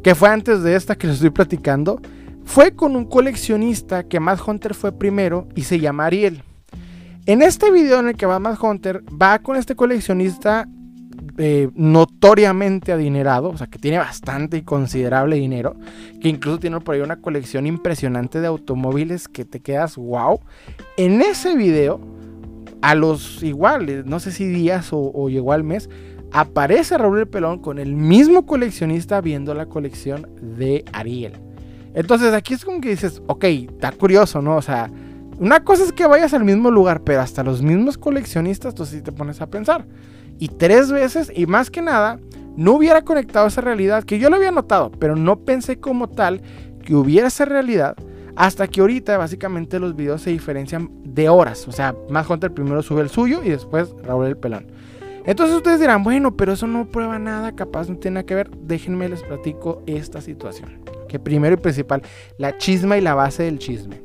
Que 0.03 0.13
fue 0.13 0.27
antes 0.27 0.61
de 0.61 0.75
esta 0.75 0.95
que 0.95 1.07
les 1.07 1.17
estoy 1.17 1.29
platicando, 1.29 2.01
fue 2.43 2.71
con 2.71 2.97
un 2.97 3.05
coleccionista 3.05 4.03
que 4.03 4.19
Matt 4.19 4.41
Hunter 4.45 4.73
fue 4.73 4.91
primero 4.91 5.47
y 5.55 5.61
se 5.61 5.79
llama 5.79 6.07
Ariel. 6.07 6.43
En 7.25 7.41
este 7.41 7.71
video 7.71 7.99
en 7.99 8.09
el 8.09 8.17
que 8.17 8.25
va 8.25 8.39
Matt 8.39 8.61
Hunter, 8.61 9.03
va 9.09 9.39
con 9.39 9.55
este 9.55 9.75
coleccionista 9.75 10.67
eh, 11.37 11.69
notoriamente 11.75 12.91
adinerado, 12.91 13.49
o 13.49 13.57
sea, 13.57 13.67
que 13.67 13.79
tiene 13.79 13.97
bastante 13.97 14.57
y 14.57 14.61
considerable 14.61 15.35
dinero, 15.37 15.75
que 16.21 16.29
incluso 16.29 16.59
tiene 16.59 16.79
por 16.79 16.95
ahí 16.95 17.01
una 17.01 17.21
colección 17.21 17.67
impresionante 17.67 18.41
de 18.41 18.47
automóviles 18.47 19.27
que 19.27 19.45
te 19.45 19.59
quedas 19.59 19.95
wow. 19.95 20.39
En 20.97 21.21
ese 21.21 21.55
video, 21.55 21.99
a 22.81 22.95
los 22.95 23.43
iguales, 23.43 24.05
no 24.05 24.19
sé 24.19 24.31
si 24.31 24.47
días 24.47 24.93
o, 24.93 25.11
o 25.13 25.29
llegó 25.29 25.53
al 25.53 25.63
mes, 25.63 25.89
aparece 26.31 26.97
Raúl 26.97 27.19
el 27.19 27.27
Pelón 27.27 27.59
con 27.59 27.79
el 27.79 27.95
mismo 27.95 28.45
coleccionista 28.45 29.21
viendo 29.21 29.53
la 29.53 29.65
colección 29.65 30.29
de 30.41 30.85
Ariel. 30.93 31.33
Entonces 31.93 32.33
aquí 32.33 32.53
es 32.53 32.63
como 32.63 32.81
que 32.81 32.89
dices, 32.89 33.21
ok, 33.27 33.43
está 33.43 33.91
curioso, 33.91 34.41
¿no? 34.41 34.55
O 34.55 34.61
sea, 34.61 34.89
una 35.39 35.63
cosa 35.63 35.83
es 35.83 35.93
que 35.93 36.05
vayas 36.05 36.33
al 36.33 36.43
mismo 36.43 36.69
lugar, 36.69 37.01
pero 37.01 37.21
hasta 37.21 37.43
los 37.43 37.61
mismos 37.61 37.97
coleccionistas, 37.97 38.75
tú 38.75 38.85
sí 38.85 39.01
te 39.01 39.11
pones 39.11 39.41
a 39.41 39.47
pensar. 39.47 39.85
Y 40.39 40.47
tres 40.47 40.91
veces, 40.91 41.31
y 41.35 41.45
más 41.45 41.69
que 41.69 41.81
nada, 41.81 42.19
no 42.55 42.73
hubiera 42.73 43.03
conectado 43.03 43.47
esa 43.47 43.61
realidad, 43.61 44.03
que 44.03 44.19
yo 44.19 44.29
lo 44.29 44.37
había 44.37 44.51
notado, 44.51 44.91
pero 44.91 45.15
no 45.15 45.39
pensé 45.39 45.79
como 45.79 46.09
tal 46.09 46.41
que 46.83 46.95
hubiera 46.95 47.27
esa 47.27 47.45
realidad, 47.45 47.95
hasta 48.35 48.67
que 48.67 48.81
ahorita 48.81 49.17
básicamente 49.17 49.79
los 49.79 49.95
videos 49.95 50.21
se 50.21 50.29
diferencian 50.29 50.89
de 51.03 51.27
horas. 51.29 51.67
O 51.67 51.71
sea, 51.71 51.93
más 52.09 52.29
Hunter 52.29 52.53
primero 52.53 52.81
sube 52.81 53.01
el 53.01 53.09
suyo 53.09 53.41
y 53.43 53.49
después 53.49 53.93
Raúl 54.03 54.27
el 54.27 54.37
pelón. 54.37 54.67
Entonces 55.25 55.55
ustedes 55.55 55.79
dirán, 55.79 56.03
bueno, 56.03 56.35
pero 56.35 56.53
eso 56.53 56.65
no 56.65 56.87
prueba 56.87 57.19
nada, 57.19 57.53
capaz 57.53 57.89
no 57.89 57.97
tiene 57.97 58.15
nada 58.15 58.25
que 58.25 58.35
ver. 58.35 58.49
Déjenme 58.49 59.09
les 59.09 59.21
platico 59.23 59.83
esta 59.85 60.21
situación. 60.21 60.81
Que 61.07 61.19
primero 61.19 61.55
y 61.55 61.57
principal, 61.57 62.01
la 62.37 62.57
chisma 62.57 62.97
y 62.97 63.01
la 63.01 63.13
base 63.13 63.43
del 63.43 63.59
chisme. 63.59 64.01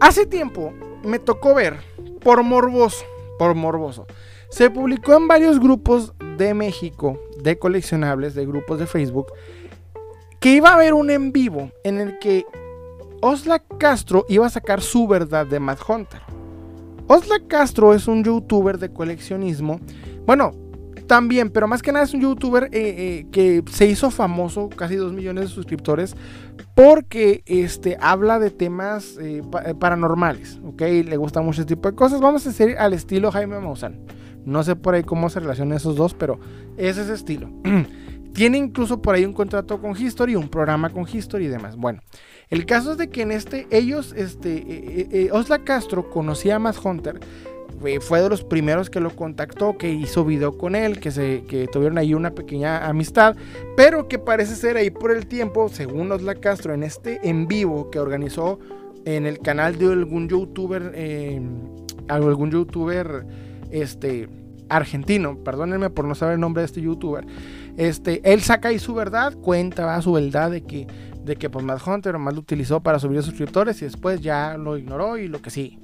Hace 0.00 0.26
tiempo 0.26 0.72
me 1.04 1.18
tocó 1.18 1.54
ver, 1.54 1.76
por 2.20 2.42
morboso, 2.42 3.04
por 3.38 3.54
morboso, 3.54 4.06
se 4.54 4.70
publicó 4.70 5.14
en 5.14 5.26
varios 5.26 5.58
grupos 5.58 6.14
de 6.38 6.54
México, 6.54 7.18
de 7.42 7.58
coleccionables, 7.58 8.36
de 8.36 8.46
grupos 8.46 8.78
de 8.78 8.86
Facebook, 8.86 9.26
que 10.38 10.54
iba 10.54 10.68
a 10.68 10.74
haber 10.74 10.94
un 10.94 11.10
en 11.10 11.32
vivo 11.32 11.72
en 11.82 11.98
el 11.98 12.20
que 12.20 12.46
Osla 13.20 13.58
Castro 13.58 14.24
iba 14.28 14.46
a 14.46 14.50
sacar 14.50 14.80
su 14.80 15.08
verdad 15.08 15.44
de 15.44 15.58
Mad 15.58 15.78
Hunter. 15.88 16.20
Osla 17.08 17.40
Castro 17.48 17.94
es 17.94 18.06
un 18.06 18.22
youtuber 18.22 18.78
de 18.78 18.92
coleccionismo. 18.92 19.80
Bueno, 20.24 20.52
también, 21.08 21.50
pero 21.50 21.66
más 21.66 21.82
que 21.82 21.90
nada 21.90 22.04
es 22.04 22.14
un 22.14 22.20
youtuber 22.20 22.64
eh, 22.66 22.68
eh, 22.72 23.26
que 23.32 23.64
se 23.72 23.86
hizo 23.86 24.12
famoso, 24.12 24.68
casi 24.68 24.94
2 24.94 25.12
millones 25.14 25.48
de 25.48 25.50
suscriptores, 25.50 26.14
porque 26.76 27.42
este, 27.46 27.96
habla 28.00 28.38
de 28.38 28.52
temas 28.52 29.18
eh, 29.20 29.42
paranormales, 29.80 30.60
¿ok? 30.64 30.80
Le 30.80 31.16
gusta 31.16 31.40
mucho 31.40 31.62
ese 31.62 31.66
tipo 31.66 31.90
de 31.90 31.96
cosas. 31.96 32.20
Vamos 32.20 32.46
a 32.46 32.50
hacer 32.50 32.78
al 32.78 32.92
estilo 32.92 33.32
Jaime 33.32 33.58
Maussan. 33.58 33.98
No 34.44 34.62
sé 34.62 34.76
por 34.76 34.94
ahí 34.94 35.02
cómo 35.02 35.30
se 35.30 35.40
relacionan 35.40 35.76
esos 35.76 35.96
dos, 35.96 36.14
pero 36.14 36.38
es 36.76 36.98
ese 36.98 37.14
estilo. 37.14 37.50
Tiene 38.34 38.58
incluso 38.58 39.00
por 39.00 39.14
ahí 39.14 39.24
un 39.24 39.32
contrato 39.32 39.80
con 39.80 39.96
History, 39.96 40.34
un 40.34 40.48
programa 40.48 40.90
con 40.90 41.06
History 41.10 41.44
y 41.44 41.48
demás. 41.48 41.76
Bueno, 41.76 42.00
el 42.50 42.66
caso 42.66 42.92
es 42.92 42.98
de 42.98 43.08
que 43.08 43.22
en 43.22 43.30
este, 43.30 43.68
ellos, 43.70 44.12
este, 44.16 45.30
Osla 45.32 45.60
Castro 45.60 46.10
conocía 46.10 46.56
a 46.56 46.58
Matt 46.58 46.84
Hunter 46.84 47.20
fue 48.00 48.22
de 48.22 48.28
los 48.28 48.42
primeros 48.42 48.90
que 48.90 49.00
lo 49.00 49.14
contactó, 49.14 49.76
que 49.76 49.90
hizo 49.90 50.24
video 50.24 50.56
con 50.56 50.74
él, 50.74 51.00
que, 51.00 51.10
se, 51.10 51.44
que 51.44 51.66
tuvieron 51.66 51.98
ahí 51.98 52.14
una 52.14 52.34
pequeña 52.34 52.86
amistad, 52.86 53.36
pero 53.76 54.08
que 54.08 54.18
parece 54.18 54.54
ser 54.56 54.76
ahí 54.76 54.90
por 54.90 55.10
el 55.10 55.26
tiempo, 55.26 55.68
según 55.68 56.10
Osla 56.12 56.34
Castro, 56.34 56.74
en 56.74 56.82
este 56.82 57.20
en 57.28 57.46
vivo 57.46 57.90
que 57.90 57.98
organizó 57.98 58.58
en 59.04 59.26
el 59.26 59.38
canal 59.40 59.76
de 59.76 59.92
algún 59.92 60.28
youtuber, 60.28 60.92
eh, 60.94 61.40
algún 62.08 62.50
youtuber 62.50 63.26
este, 63.74 64.28
argentino, 64.68 65.36
perdónenme 65.44 65.90
por 65.90 66.04
no 66.06 66.14
saber 66.14 66.34
el 66.34 66.40
nombre 66.40 66.62
de 66.62 66.66
este 66.66 66.80
youtuber, 66.80 67.26
este, 67.76 68.20
él 68.32 68.40
saca 68.40 68.68
ahí 68.68 68.78
su 68.78 68.94
verdad, 68.94 69.34
cuenta 69.34 70.00
su 70.00 70.12
verdad 70.12 70.50
de 70.50 70.62
que 70.62 70.86
de 71.24 71.36
que 71.36 71.48
pues 71.48 71.64
Mad 71.64 71.80
Hunter 71.84 72.18
más 72.18 72.34
lo 72.34 72.40
utilizó 72.40 72.82
para 72.82 72.98
subir 72.98 73.22
suscriptores 73.22 73.80
y 73.80 73.86
después 73.86 74.20
ya 74.20 74.58
lo 74.58 74.76
ignoró 74.76 75.16
y 75.16 75.26
lo 75.26 75.40
que 75.40 75.50
sí. 75.50 75.78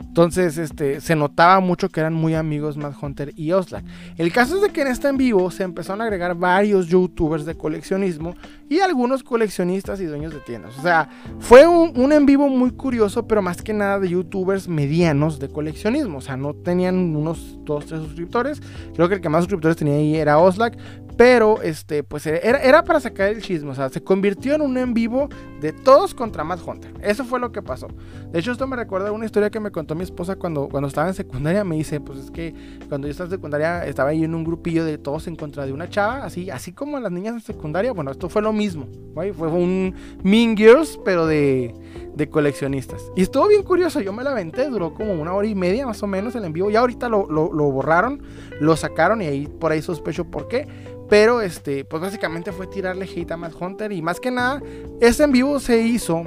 Entonces, 0.00 0.56
este, 0.56 1.00
se 1.02 1.14
notaba 1.14 1.60
mucho 1.60 1.90
que 1.90 2.00
eran 2.00 2.14
muy 2.14 2.34
amigos 2.34 2.76
Mad 2.78 2.94
Hunter 3.00 3.34
y 3.36 3.52
Oslak. 3.52 3.84
El 4.16 4.32
caso 4.32 4.56
es 4.56 4.62
de 4.62 4.70
que 4.70 4.80
en 4.80 4.88
este 4.88 5.08
en 5.08 5.18
vivo 5.18 5.50
se 5.50 5.62
empezaron 5.62 6.00
a 6.00 6.04
agregar 6.04 6.34
varios 6.34 6.88
youtubers 6.88 7.44
de 7.44 7.54
coleccionismo 7.54 8.34
y 8.68 8.80
algunos 8.80 9.22
coleccionistas 9.22 10.00
y 10.00 10.06
dueños 10.06 10.32
de 10.32 10.40
tiendas. 10.40 10.78
O 10.78 10.82
sea, 10.82 11.08
fue 11.38 11.66
un, 11.66 12.12
en 12.12 12.24
vivo 12.26 12.48
muy 12.48 12.70
curioso, 12.70 13.26
pero 13.26 13.42
más 13.42 13.60
que 13.60 13.74
nada 13.74 14.00
de 14.00 14.08
youtubers 14.08 14.68
medianos 14.68 15.38
de 15.38 15.48
coleccionismo. 15.48 16.18
O 16.18 16.22
sea, 16.22 16.36
no 16.36 16.54
tenían 16.54 17.14
unos 17.14 17.58
2, 17.64 17.86
3 17.86 18.00
suscriptores. 18.00 18.62
Creo 18.94 19.08
que 19.08 19.16
el 19.16 19.20
que 19.20 19.28
más 19.28 19.42
suscriptores 19.42 19.76
tenía 19.76 19.96
ahí 19.96 20.16
era 20.16 20.38
Oslak. 20.38 20.78
Pero, 21.16 21.62
este, 21.62 22.02
pues 22.02 22.26
era, 22.26 22.58
era 22.58 22.84
para 22.84 23.00
sacar 23.00 23.28
el 23.30 23.40
chisme. 23.40 23.70
O 23.70 23.74
sea, 23.74 23.88
se 23.88 24.02
convirtió 24.02 24.54
en 24.54 24.60
un 24.60 24.76
en 24.76 24.92
vivo 24.92 25.28
de 25.60 25.72
todos 25.72 26.14
contra 26.14 26.44
Mad 26.44 26.60
Hunter. 26.66 26.92
Eso 27.00 27.24
fue 27.24 27.40
lo 27.40 27.52
que 27.52 27.62
pasó. 27.62 27.88
De 28.30 28.38
hecho, 28.38 28.52
esto 28.52 28.66
me 28.66 28.76
recuerda 28.76 29.08
a 29.08 29.12
una 29.12 29.24
historia 29.24 29.50
que 29.50 29.58
me 29.58 29.70
contó 29.70 29.94
mi 29.94 30.02
esposa 30.02 30.36
cuando, 30.36 30.68
cuando 30.68 30.88
estaba 30.88 31.08
en 31.08 31.14
secundaria. 31.14 31.64
Me 31.64 31.76
dice, 31.76 32.00
pues 32.00 32.18
es 32.18 32.30
que 32.30 32.54
cuando 32.88 33.06
yo 33.06 33.12
estaba 33.12 33.28
en 33.28 33.30
secundaria 33.30 33.86
estaba 33.86 34.10
ahí 34.10 34.24
en 34.24 34.34
un 34.34 34.44
grupillo 34.44 34.84
de 34.84 34.98
todos 34.98 35.26
en 35.26 35.36
contra 35.36 35.64
de 35.64 35.72
una 35.72 35.88
chava. 35.88 36.24
Así, 36.24 36.50
así 36.50 36.72
como 36.72 37.00
las 37.00 37.10
niñas 37.10 37.34
en 37.34 37.40
secundaria. 37.40 37.92
Bueno, 37.92 38.10
esto 38.10 38.28
fue 38.28 38.42
lo 38.42 38.52
mismo. 38.52 38.86
Fue 39.14 39.48
un 39.48 39.94
Mean 40.22 40.54
Girls, 40.54 41.00
pero 41.02 41.26
de, 41.26 41.74
de 42.14 42.28
coleccionistas. 42.28 43.10
Y 43.16 43.22
estuvo 43.22 43.48
bien 43.48 43.62
curioso. 43.62 44.00
Yo 44.00 44.12
me 44.12 44.22
la 44.22 44.32
aventé. 44.32 44.68
Duró 44.68 44.92
como 44.92 45.14
una 45.14 45.32
hora 45.32 45.48
y 45.48 45.54
media 45.54 45.86
más 45.86 46.02
o 46.02 46.06
menos 46.06 46.34
el 46.34 46.44
en 46.44 46.52
vivo. 46.52 46.68
Ya 46.68 46.80
ahorita 46.80 47.08
lo, 47.08 47.26
lo, 47.30 47.50
lo 47.54 47.70
borraron, 47.70 48.22
lo 48.60 48.76
sacaron 48.76 49.22
y 49.22 49.26
ahí 49.26 49.46
por 49.46 49.72
ahí 49.72 49.80
sospecho 49.80 50.26
por 50.30 50.48
qué 50.48 50.68
pero 51.08 51.40
este, 51.40 51.84
pues 51.84 52.02
básicamente 52.02 52.52
fue 52.52 52.66
tirarle 52.66 53.04
hate 53.06 53.30
a 53.32 53.36
Mad 53.36 53.52
Hunter. 53.58 53.92
Y 53.92 54.02
más 54.02 54.20
que 54.20 54.30
nada, 54.30 54.62
este 55.00 55.24
en 55.24 55.32
vivo 55.32 55.60
se 55.60 55.80
hizo 55.80 56.24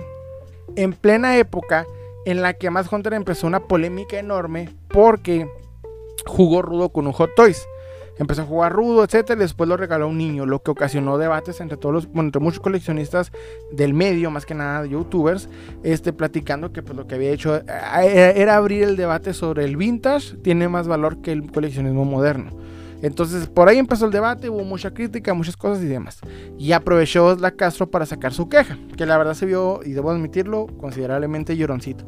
en 0.75 0.93
plena 0.93 1.37
época 1.37 1.85
en 2.25 2.41
la 2.41 2.53
que 2.53 2.69
Mad 2.69 2.85
Hunter 2.91 3.13
empezó 3.13 3.47
una 3.47 3.61
polémica 3.61 4.19
enorme 4.19 4.69
porque 4.89 5.47
jugó 6.25 6.61
rudo 6.61 6.89
con 6.89 7.07
un 7.07 7.13
Hot 7.13 7.31
Toys. 7.35 7.65
Empezó 8.17 8.41
a 8.41 8.45
jugar 8.45 8.73
rudo, 8.73 9.05
etcétera, 9.05 9.39
y 9.39 9.43
después 9.43 9.69
lo 9.69 9.77
regaló 9.77 10.03
a 10.03 10.07
un 10.09 10.17
niño, 10.17 10.45
lo 10.45 10.61
que 10.61 10.71
ocasionó 10.71 11.17
debates 11.17 11.61
entre 11.61 11.77
todos 11.77 11.95
los, 11.95 12.07
bueno, 12.07 12.27
entre 12.27 12.41
muchos 12.41 12.59
coleccionistas 12.59 13.31
del 13.71 13.93
medio, 13.93 14.29
más 14.29 14.45
que 14.45 14.53
nada 14.53 14.83
de 14.83 14.89
youtubers, 14.89 15.47
este, 15.83 16.11
platicando 16.11 16.73
que 16.73 16.83
pues 16.83 16.97
lo 16.97 17.07
que 17.07 17.15
había 17.15 17.31
hecho 17.31 17.55
eh, 17.55 18.33
era 18.35 18.57
abrir 18.57 18.83
el 18.83 18.97
debate 18.97 19.33
sobre 19.33 19.63
el 19.63 19.77
vintage 19.77 20.35
tiene 20.43 20.67
más 20.67 20.85
valor 20.85 21.21
que 21.21 21.31
el 21.31 21.49
coleccionismo 21.49 22.03
moderno. 22.03 22.51
Entonces 23.01 23.47
por 23.47 23.69
ahí 23.69 23.77
empezó 23.77 24.05
el 24.05 24.11
debate, 24.11 24.49
hubo 24.49 24.63
mucha 24.63 24.93
crítica, 24.93 25.33
muchas 25.33 25.55
cosas 25.55 25.83
y 25.83 25.87
demás. 25.87 26.19
Y 26.57 26.71
aprovechó 26.73 27.35
la 27.35 27.51
Castro 27.51 27.89
para 27.89 28.05
sacar 28.05 28.33
su 28.33 28.49
queja, 28.49 28.77
que 28.97 29.05
la 29.05 29.17
verdad 29.17 29.33
se 29.33 29.45
vio, 29.45 29.81
y 29.85 29.91
debo 29.91 30.11
admitirlo, 30.11 30.67
considerablemente 30.77 31.55
lloroncito. 31.55 32.05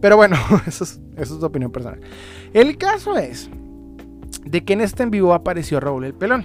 Pero 0.00 0.16
bueno, 0.16 0.36
eso 0.66 0.84
es, 0.84 1.00
eso 1.16 1.34
es 1.34 1.40
tu 1.40 1.46
opinión 1.46 1.72
personal. 1.72 2.00
El 2.52 2.76
caso 2.76 3.16
es 3.16 3.48
de 4.44 4.64
que 4.64 4.74
en 4.74 4.82
este 4.82 5.02
en 5.02 5.10
vivo 5.10 5.32
apareció 5.32 5.80
Raúl 5.80 6.04
el 6.04 6.14
Pelón. 6.14 6.44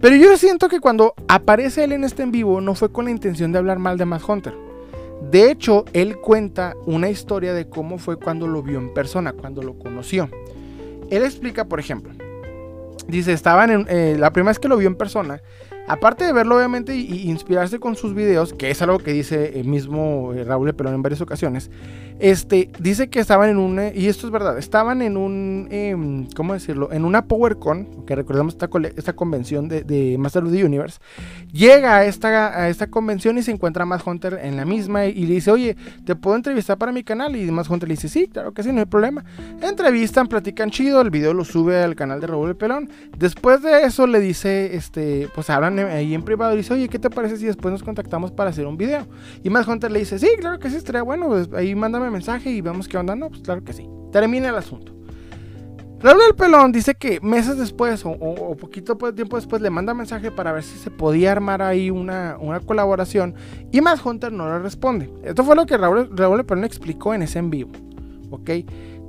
Pero 0.00 0.16
yo 0.16 0.36
siento 0.36 0.68
que 0.68 0.80
cuando 0.80 1.14
aparece 1.28 1.82
él 1.82 1.92
en 1.92 2.04
este 2.04 2.22
en 2.22 2.30
vivo 2.30 2.60
no 2.60 2.74
fue 2.74 2.92
con 2.92 3.06
la 3.06 3.10
intención 3.10 3.52
de 3.52 3.58
hablar 3.58 3.78
mal 3.78 3.98
de 3.98 4.04
Matt 4.04 4.28
Hunter. 4.28 4.54
De 5.30 5.50
hecho, 5.50 5.84
él 5.94 6.18
cuenta 6.18 6.74
una 6.86 7.08
historia 7.08 7.54
de 7.54 7.68
cómo 7.68 7.98
fue 7.98 8.16
cuando 8.16 8.46
lo 8.46 8.62
vio 8.62 8.78
en 8.78 8.92
persona, 8.92 9.32
cuando 9.32 9.62
lo 9.62 9.78
conoció. 9.78 10.28
Él 11.10 11.24
explica, 11.24 11.64
por 11.64 11.80
ejemplo, 11.80 12.12
dice, 13.08 13.32
estaban 13.32 13.70
en, 13.70 13.86
eh, 13.88 14.16
la 14.18 14.32
primera 14.32 14.50
vez 14.50 14.58
que 14.58 14.68
lo 14.68 14.76
vio 14.76 14.88
en 14.88 14.96
persona, 14.96 15.42
aparte 15.86 16.24
de 16.24 16.32
verlo 16.32 16.56
obviamente 16.56 16.96
y, 16.96 17.30
inspirarse 17.30 17.78
con 17.78 17.96
sus 17.96 18.14
videos, 18.14 18.52
que 18.52 18.70
es 18.70 18.80
algo 18.82 18.98
que 18.98 19.12
dice 19.12 19.58
el 19.58 19.66
mismo 19.66 20.32
eh, 20.34 20.44
Raúl 20.44 20.74
Pelón 20.74 20.94
en 20.94 21.02
varias 21.02 21.20
ocasiones, 21.20 21.70
este, 22.20 22.70
dice 22.78 23.08
que 23.08 23.18
estaban 23.18 23.50
en 23.50 23.58
un, 23.58 23.78
eh, 23.78 23.92
y 23.94 24.06
esto 24.06 24.26
es 24.26 24.32
verdad, 24.32 24.56
estaban 24.56 25.02
en 25.02 25.16
un, 25.16 25.68
em, 25.70 26.28
¿cómo 26.36 26.52
decirlo? 26.52 26.92
En 26.92 27.04
una 27.04 27.26
PowerCon, 27.26 28.04
que 28.06 28.14
recordemos 28.14 28.54
esta, 28.54 28.70
esta 28.96 29.14
convención 29.14 29.68
de, 29.68 29.82
de, 29.82 30.16
Master 30.16 30.44
of 30.44 30.52
the 30.52 30.64
Universe, 30.64 31.00
llega 31.52 31.96
a 31.96 32.04
esta, 32.04 32.56
a 32.56 32.68
esta 32.68 32.86
convención 32.86 33.36
y 33.36 33.42
se 33.42 33.50
encuentra 33.50 33.84
Matt 33.84 34.06
Hunter 34.06 34.38
en 34.42 34.56
la 34.56 34.64
misma 34.64 35.06
y, 35.06 35.26
le 35.26 35.34
dice, 35.34 35.50
oye, 35.50 35.76
¿te 36.04 36.14
puedo 36.14 36.36
entrevistar 36.36 36.78
para 36.78 36.92
mi 36.92 37.02
canal? 37.02 37.34
Y 37.34 37.50
Matt 37.50 37.68
Hunter 37.68 37.88
le 37.88 37.96
dice, 37.96 38.08
sí, 38.08 38.28
claro 38.28 38.54
que 38.54 38.62
sí, 38.62 38.72
no 38.72 38.78
hay 38.78 38.86
problema. 38.86 39.24
Entrevistan, 39.60 40.28
platican 40.28 40.70
chido, 40.70 41.00
el 41.00 41.10
video 41.10 41.34
lo 41.34 41.44
sube 41.44 41.82
al 41.82 41.96
canal 41.96 42.20
de 42.20 42.28
Raúl 42.28 42.56
Pelón. 42.56 42.88
Después 43.18 43.60
de 43.62 43.82
eso 43.82 44.06
le 44.06 44.20
dice, 44.20 44.76
este, 44.76 45.28
pues 45.34 45.50
hablan 45.50 45.73
ahí 45.78 46.14
en 46.14 46.22
privado 46.22 46.54
y 46.54 46.58
dice, 46.58 46.74
oye, 46.74 46.88
¿qué 46.88 46.98
te 46.98 47.10
parece 47.10 47.36
si 47.36 47.46
después 47.46 47.72
nos 47.72 47.82
contactamos 47.82 48.30
para 48.32 48.50
hacer 48.50 48.66
un 48.66 48.76
video? 48.76 49.06
Y 49.42 49.50
Matt 49.50 49.68
Hunter 49.68 49.90
le 49.90 50.00
dice, 50.00 50.18
sí, 50.18 50.28
claro 50.38 50.58
que 50.58 50.70
sí, 50.70 50.76
estaría 50.76 51.02
bueno, 51.02 51.28
pues 51.28 51.52
ahí 51.52 51.74
mándame 51.74 52.10
mensaje 52.10 52.50
y 52.50 52.60
vemos 52.60 52.88
qué 52.88 52.96
onda. 52.96 53.14
No, 53.14 53.28
pues 53.28 53.42
claro 53.42 53.62
que 53.64 53.72
sí. 53.72 53.88
Termina 54.12 54.48
el 54.48 54.56
asunto. 54.56 54.94
Raúl 56.04 56.20
el 56.28 56.34
Pelón 56.34 56.70
dice 56.70 56.94
que 56.94 57.18
meses 57.22 57.56
después 57.56 58.02
o, 58.04 58.56
poquito 58.60 58.94
tiempo 59.14 59.36
después 59.36 59.62
le 59.62 59.70
manda 59.70 59.94
mensaje 59.94 60.30
para 60.30 60.52
ver 60.52 60.62
si 60.62 60.76
se 60.76 60.90
podía 60.90 61.32
armar 61.32 61.62
ahí 61.62 61.88
una, 61.88 62.36
una 62.38 62.60
colaboración 62.60 63.34
y 63.72 63.80
más 63.80 64.04
Hunter 64.04 64.30
no 64.30 64.46
le 64.46 64.58
responde. 64.58 65.10
Esto 65.22 65.44
fue 65.44 65.56
lo 65.56 65.64
que 65.64 65.78
Raúl, 65.78 66.10
Raúl 66.14 66.40
el 66.40 66.44
Pelón 66.44 66.64
explicó 66.64 67.14
en 67.14 67.22
ese 67.22 67.38
en 67.38 67.48
vivo. 67.48 67.70
¿Ok? 68.30 68.50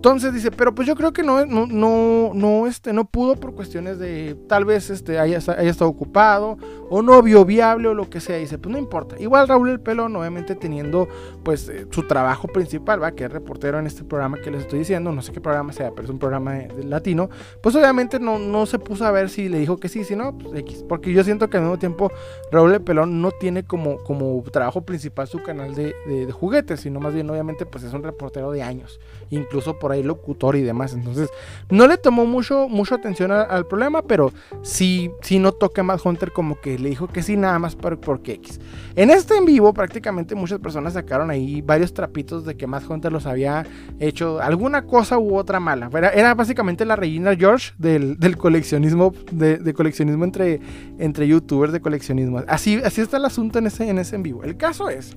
Entonces 0.06 0.36
dice, 0.36 0.52
pero 0.52 0.76
pues 0.76 0.88
yo 0.88 0.96
creo 0.96 1.14
que 1.14 1.24
no, 1.24 1.48
no, 1.48 1.66
no, 1.66 2.30
no, 2.36 2.68
este, 2.68 2.94
no 2.94 3.06
pudo 3.06 3.38
por 3.38 3.56
cuestiones 3.56 3.98
de 3.98 4.38
tal 4.48 4.64
vez 4.64 4.92
este, 4.92 5.18
haya, 5.18 5.40
haya 5.40 5.72
estado 5.72 5.90
ocupado 5.90 6.60
o 6.92 7.02
no 7.02 7.20
vio 7.24 7.44
viable 7.44 7.88
o 7.88 7.96
lo 7.96 8.08
que 8.08 8.20
sea. 8.20 8.38
Dice, 8.38 8.60
pues 8.60 8.72
no 8.72 8.78
importa. 8.78 9.16
Igual 9.20 9.48
Raúl 9.48 9.70
El 9.70 9.80
Pelón, 9.80 10.16
obviamente 10.16 10.54
teniendo 10.54 11.08
pues 11.44 11.70
eh, 11.70 11.88
su 11.90 12.04
trabajo 12.04 12.48
principal, 12.48 13.02
va, 13.02 13.14
que 13.14 13.26
es 13.26 13.32
reportero 13.32 13.80
en 13.80 13.88
este 13.88 14.04
programa 14.04 14.38
que 14.40 14.52
les 14.52 14.62
estoy 14.62 14.78
diciendo, 14.78 15.12
no 15.12 15.24
sé 15.24 15.32
qué 15.32 15.42
programa 15.42 15.74
sea, 15.74 15.90
pero 15.90 16.04
es 16.04 16.10
un 16.12 16.20
programa 16.20 16.54
de, 16.54 16.84
latino, 16.84 17.32
pues 17.62 17.76
obviamente 17.76 18.20
no, 18.20 18.38
no 18.38 18.68
se 18.68 18.78
puso 18.78 19.06
a 19.06 19.12
ver 19.12 19.30
si 19.30 19.50
le 19.50 19.58
dijo 19.58 19.78
que 19.78 19.90
sí, 19.90 20.04
si 20.04 20.16
no, 20.16 20.38
pues 20.38 20.56
X. 20.60 20.86
Porque 20.88 21.14
yo 21.14 21.24
siento 21.24 21.50
que 21.50 21.58
al 21.58 21.64
mismo 21.64 21.80
tiempo 21.80 22.12
Raúl 22.52 22.74
El 22.74 22.82
Pelón 22.82 23.22
no 23.22 23.32
tiene 23.32 23.64
como, 23.64 23.98
como 24.04 24.44
trabajo 24.52 24.82
principal 24.82 25.28
su 25.28 25.42
canal 25.42 25.74
de, 25.74 25.96
juguetes, 26.32 26.82
sino 26.82 27.00
más 27.00 27.14
bien 27.14 27.28
obviamente 27.30 27.66
pues 27.66 27.84
es 27.84 27.94
un 27.94 28.04
reportero 28.04 28.52
de 28.52 28.62
años. 28.62 29.00
Incluso 29.32 29.80
por 29.80 29.95
locutor 30.04 30.56
y 30.56 30.62
demás. 30.62 30.94
Entonces, 30.94 31.30
no 31.70 31.88
le 31.88 31.98
tomó 31.98 32.25
mucho, 32.25 32.68
mucho 32.70 32.96
atención 32.96 33.32
al 33.32 33.66
problema, 33.66 34.02
pero 34.02 34.32
sí, 34.62 35.12
sí 35.22 35.40
no 35.40 35.52
toca 35.52 35.84
más 35.84 36.06
Hunter 36.06 36.32
como 36.32 36.60
que 36.60 36.78
le 36.78 36.90
dijo 36.90 37.08
que 37.08 37.24
sí, 37.24 37.38
nada 37.38 37.60
más 37.60 37.75
por, 37.75 38.00
porque 38.00 38.34
X. 38.34 38.60
En 38.96 39.10
este 39.10 39.36
en 39.36 39.46
vivo, 39.46 39.74
prácticamente 39.74 40.36
muchas 40.36 40.60
personas 40.60 40.94
sacaron 40.94 41.30
ahí 41.30 41.62
varios 41.62 41.94
trapitos 41.94 42.46
de 42.46 42.56
que 42.56 42.68
más 42.68 42.88
Hunter 42.88 43.12
los 43.12 43.25
había 43.25 43.66
hecho 44.00 44.40
alguna 44.42 44.86
cosa 44.86 45.18
u 45.18 45.36
otra 45.38 45.60
mala. 45.60 45.90
Era, 45.94 46.10
era 46.10 46.34
básicamente 46.34 46.86
la 46.86 46.96
Regina 46.96 47.36
George 47.36 47.74
del, 47.78 48.38
coleccionismo, 48.38 49.14
de, 49.32 49.74
coleccionismo 49.74 50.24
entre, 50.24 50.60
entre 51.00 51.28
youtubers 51.28 51.74
de 51.74 51.82
coleccionismo. 51.82 52.44
Así, 52.48 52.82
así 52.84 53.02
está 53.02 53.18
el 53.18 53.25
asunto 53.25 53.60
en 53.60 53.68
ese, 53.68 53.90
en 53.90 53.98
ese 54.00 54.16
en 54.16 54.24
vivo. 54.24 54.44
El 54.44 54.58
caso 54.58 54.90
es 54.90 55.16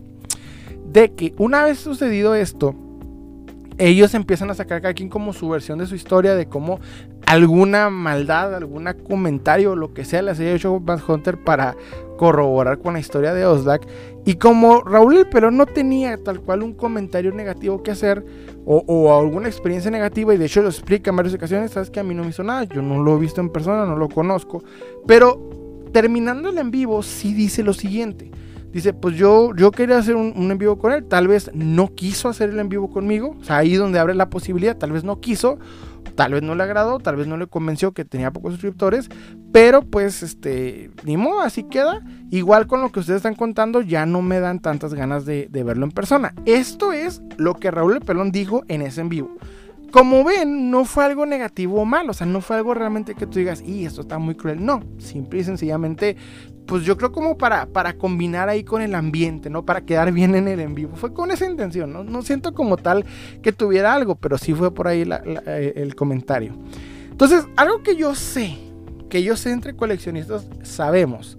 de 0.92 1.12
que 1.14 1.34
una 1.38 1.64
vez 1.64 1.78
sucedido 1.78 2.34
esto, 2.34 2.74
ellos 3.78 4.14
empiezan 4.14 4.50
a 4.50 4.54
sacar 4.54 4.82
cada 4.82 4.94
quien 4.94 5.08
como 5.08 5.32
su 5.32 5.48
versión 5.48 5.78
de 5.78 5.86
su 5.86 5.94
historia, 5.94 6.34
de 6.34 6.46
cómo 6.46 6.80
alguna 7.26 7.90
maldad, 7.90 8.54
algún 8.54 8.88
comentario, 9.06 9.76
lo 9.76 9.94
que 9.94 10.04
sea, 10.04 10.22
les 10.22 10.40
haya 10.40 10.52
hecho 10.52 10.80
Bad 10.80 11.00
Hunter 11.06 11.38
para 11.38 11.76
corroborar 12.16 12.78
con 12.78 12.94
la 12.94 13.00
historia 13.00 13.32
de 13.32 13.46
Oslak. 13.46 13.86
Y 14.24 14.34
como 14.34 14.82
Raúl 14.82 15.16
el 15.16 15.28
Pelón 15.28 15.56
no 15.56 15.66
tenía 15.66 16.22
tal 16.22 16.40
cual 16.40 16.62
un 16.62 16.74
comentario 16.74 17.32
negativo 17.32 17.82
que 17.82 17.92
hacer, 17.92 18.24
o, 18.66 19.18
alguna 19.18 19.48
experiencia 19.48 19.90
negativa, 19.90 20.34
y 20.34 20.36
de 20.36 20.44
hecho 20.44 20.60
lo 20.60 20.68
explica 20.68 21.10
en 21.10 21.16
varias 21.16 21.34
ocasiones, 21.34 21.70
sabes 21.70 21.90
que 21.90 22.00
a 22.00 22.04
mí 22.04 22.14
no 22.14 22.24
me 22.24 22.30
hizo 22.30 22.42
nada, 22.42 22.64
yo 22.64 22.82
no 22.82 23.02
lo 23.02 23.16
he 23.16 23.20
visto 23.20 23.40
en 23.40 23.48
persona, 23.48 23.86
no 23.86 23.96
lo 23.96 24.08
conozco, 24.10 24.62
pero 25.06 25.48
terminando 25.92 26.50
el 26.50 26.58
en 26.58 26.70
vivo, 26.70 27.02
sí 27.02 27.32
dice 27.32 27.62
lo 27.62 27.72
siguiente. 27.72 28.30
Dice, 28.72 28.92
pues 28.92 29.16
yo, 29.16 29.54
yo 29.56 29.70
quería 29.70 29.98
hacer 29.98 30.14
un, 30.14 30.34
en 30.36 30.58
vivo 30.58 30.78
con 30.78 30.92
él. 30.92 31.04
Tal 31.06 31.26
vez 31.26 31.50
no 31.54 31.94
quiso 31.94 32.28
hacer 32.28 32.50
el 32.50 32.58
en 32.58 32.68
vivo 32.68 32.90
conmigo. 32.90 33.36
O 33.40 33.44
sea, 33.44 33.58
ahí 33.58 33.74
donde 33.76 33.98
abre 33.98 34.14
la 34.14 34.28
posibilidad. 34.28 34.76
Tal 34.76 34.92
vez 34.92 35.04
no 35.04 35.20
quiso. 35.20 35.58
Tal 36.14 36.32
vez 36.32 36.42
no 36.42 36.54
le 36.54 36.62
agradó. 36.62 36.98
Tal 36.98 37.16
vez 37.16 37.26
no 37.26 37.36
le 37.36 37.46
convenció 37.46 37.92
que 37.92 38.04
tenía 38.04 38.30
pocos 38.30 38.52
suscriptores. 38.52 39.08
Pero 39.52 39.82
pues, 39.82 40.22
este, 40.22 40.90
ni 41.04 41.16
modo, 41.16 41.40
así 41.40 41.64
queda. 41.64 42.02
Igual 42.30 42.66
con 42.66 42.82
lo 42.82 42.92
que 42.92 43.00
ustedes 43.00 43.18
están 43.18 43.34
contando, 43.34 43.80
ya 43.80 44.04
no 44.04 44.20
me 44.20 44.38
dan 44.38 44.60
tantas 44.60 44.92
ganas 44.92 45.24
de, 45.24 45.48
de 45.50 45.64
verlo 45.64 45.86
en 45.86 45.92
persona. 45.92 46.34
Esto 46.44 46.92
es 46.92 47.22
lo 47.38 47.54
que 47.54 47.70
Raúl 47.70 47.94
El 47.94 48.00
Pelón 48.00 48.32
dijo 48.32 48.64
en 48.68 48.82
ese 48.82 49.00
en 49.00 49.08
vivo. 49.08 49.30
Como 49.90 50.22
ven, 50.22 50.70
no 50.70 50.84
fue 50.84 51.04
algo 51.04 51.24
negativo 51.24 51.80
o 51.80 51.84
malo, 51.86 52.10
o 52.10 52.14
sea, 52.14 52.26
no 52.26 52.42
fue 52.42 52.56
algo 52.56 52.74
realmente 52.74 53.14
que 53.14 53.26
tú 53.26 53.38
digas, 53.38 53.62
y 53.62 53.86
esto 53.86 54.02
está 54.02 54.18
muy 54.18 54.34
cruel. 54.34 54.62
No, 54.62 54.82
simple 54.98 55.40
y 55.40 55.44
sencillamente 55.44 56.16
pues 56.68 56.84
yo 56.84 56.98
creo 56.98 57.12
como 57.12 57.38
para, 57.38 57.64
para 57.64 57.94
combinar 57.94 58.50
ahí 58.50 58.62
con 58.62 58.82
el 58.82 58.94
ambiente, 58.94 59.48
¿no? 59.48 59.64
Para 59.64 59.80
quedar 59.80 60.12
bien 60.12 60.34
en 60.34 60.48
el 60.48 60.60
en 60.60 60.74
vivo. 60.74 60.96
Fue 60.96 61.14
con 61.14 61.30
esa 61.30 61.46
intención, 61.46 61.90
¿no? 61.90 62.04
No 62.04 62.20
siento 62.20 62.52
como 62.52 62.76
tal 62.76 63.06
que 63.42 63.52
tuviera 63.52 63.94
algo, 63.94 64.16
pero 64.16 64.36
sí 64.36 64.52
fue 64.52 64.72
por 64.72 64.86
ahí 64.86 65.08
eh, 65.46 65.72
el 65.76 65.94
comentario. 65.94 66.52
Entonces, 67.10 67.46
algo 67.56 67.82
que 67.82 67.96
yo 67.96 68.14
sé, 68.14 68.58
que 69.08 69.22
yo 69.22 69.34
sé 69.34 69.50
entre 69.50 69.74
coleccionistas 69.74 70.46
sabemos, 70.62 71.38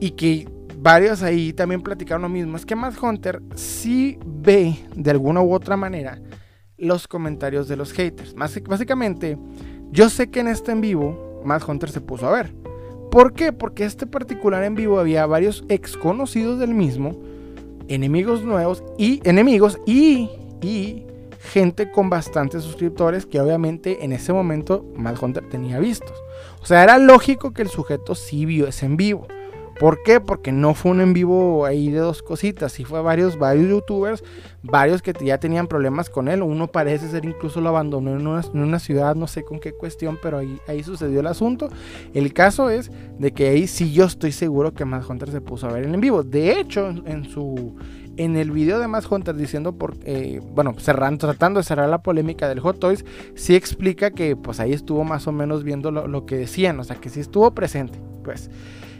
y 0.00 0.10
que 0.10 0.46
varios 0.76 1.22
ahí 1.22 1.54
también 1.54 1.80
platicaron 1.80 2.20
lo 2.20 2.28
mismo, 2.28 2.58
es 2.58 2.66
que 2.66 2.76
Matt 2.76 3.02
Hunter 3.02 3.40
sí 3.54 4.18
ve 4.26 4.76
de 4.94 5.10
alguna 5.12 5.40
u 5.40 5.54
otra 5.54 5.78
manera 5.78 6.20
los 6.76 7.08
comentarios 7.08 7.68
de 7.68 7.76
los 7.76 7.92
haters. 7.92 8.34
Básicamente, 8.34 9.38
yo 9.90 10.10
sé 10.10 10.30
que 10.30 10.40
en 10.40 10.48
este 10.48 10.72
en 10.72 10.82
vivo, 10.82 11.40
Matt 11.42 11.66
Hunter 11.66 11.90
se 11.90 12.02
puso 12.02 12.28
a 12.28 12.32
ver. 12.32 12.61
¿Por 13.12 13.34
qué? 13.34 13.52
Porque 13.52 13.84
este 13.84 14.06
particular 14.06 14.64
en 14.64 14.74
vivo 14.74 14.98
había 14.98 15.26
varios 15.26 15.64
ex 15.68 15.98
conocidos 15.98 16.58
del 16.58 16.72
mismo, 16.72 17.14
enemigos 17.86 18.42
nuevos 18.42 18.82
y 18.96 19.20
enemigos 19.28 19.78
y, 19.84 20.30
y 20.62 21.04
gente 21.38 21.92
con 21.92 22.08
bastantes 22.08 22.62
suscriptores 22.62 23.26
que 23.26 23.38
obviamente 23.38 24.02
en 24.02 24.12
ese 24.12 24.32
momento 24.32 24.86
Mad 24.96 25.22
Hunter 25.22 25.46
tenía 25.50 25.78
vistos. 25.78 26.16
O 26.62 26.64
sea, 26.64 26.82
era 26.84 26.96
lógico 26.96 27.52
que 27.52 27.60
el 27.60 27.68
sujeto 27.68 28.14
sí 28.14 28.46
vio 28.46 28.66
ese 28.66 28.86
en 28.86 28.96
vivo. 28.96 29.26
¿Por 29.82 30.00
qué? 30.04 30.20
Porque 30.20 30.52
no 30.52 30.74
fue 30.74 30.92
un 30.92 31.00
en 31.00 31.12
vivo 31.12 31.66
ahí 31.66 31.90
de 31.90 31.98
dos 31.98 32.22
cositas, 32.22 32.70
sí 32.70 32.84
fue 32.84 33.02
varios, 33.02 33.36
varios 33.36 33.68
youtubers, 33.68 34.22
varios 34.62 35.02
que 35.02 35.12
ya 35.24 35.38
tenían 35.38 35.66
problemas 35.66 36.08
con 36.08 36.28
él. 36.28 36.40
Uno 36.42 36.68
parece 36.68 37.08
ser 37.08 37.24
incluso 37.24 37.60
lo 37.60 37.70
abandonó 37.70 38.12
en 38.16 38.24
una, 38.28 38.78
ciudad, 38.78 39.16
no 39.16 39.26
sé 39.26 39.42
con 39.42 39.58
qué 39.58 39.72
cuestión, 39.72 40.20
pero 40.22 40.38
ahí, 40.38 40.82
sucedió 40.84 41.18
el 41.18 41.26
asunto. 41.26 41.68
El 42.14 42.32
caso 42.32 42.70
es 42.70 42.92
de 43.18 43.32
que 43.32 43.48
ahí 43.48 43.66
sí 43.66 43.92
yo 43.92 44.04
estoy 44.04 44.30
seguro 44.30 44.72
que 44.72 44.84
Matt 44.84 45.10
Hunter 45.10 45.32
se 45.32 45.40
puso 45.40 45.66
a 45.66 45.72
ver 45.72 45.82
en 45.82 46.00
vivo. 46.00 46.22
De 46.22 46.60
hecho, 46.60 46.88
en 46.88 47.24
su 47.24 47.74
en 48.16 48.36
el 48.36 48.52
video 48.52 48.78
de 48.78 48.86
Matt 48.86 49.10
Hunter 49.10 49.34
diciendo 49.34 49.72
por 49.72 49.96
eh, 50.04 50.40
bueno 50.54 50.74
cerrando 50.78 51.26
tratando 51.26 51.58
de 51.58 51.64
cerrar 51.64 51.88
la 51.88 52.02
polémica 52.02 52.46
del 52.46 52.60
Hot 52.60 52.78
Toys 52.78 53.06
sí 53.34 53.56
explica 53.56 54.10
que 54.10 54.36
pues 54.36 54.60
ahí 54.60 54.74
estuvo 54.74 55.02
más 55.02 55.26
o 55.26 55.32
menos 55.32 55.64
viendo 55.64 55.90
lo, 55.90 56.06
lo 56.06 56.26
que 56.26 56.36
decían 56.36 56.78
o 56.78 56.84
sea 56.84 56.96
que 56.96 57.08
sí 57.08 57.20
estuvo 57.20 57.54
presente 57.54 57.98
pues 58.22 58.50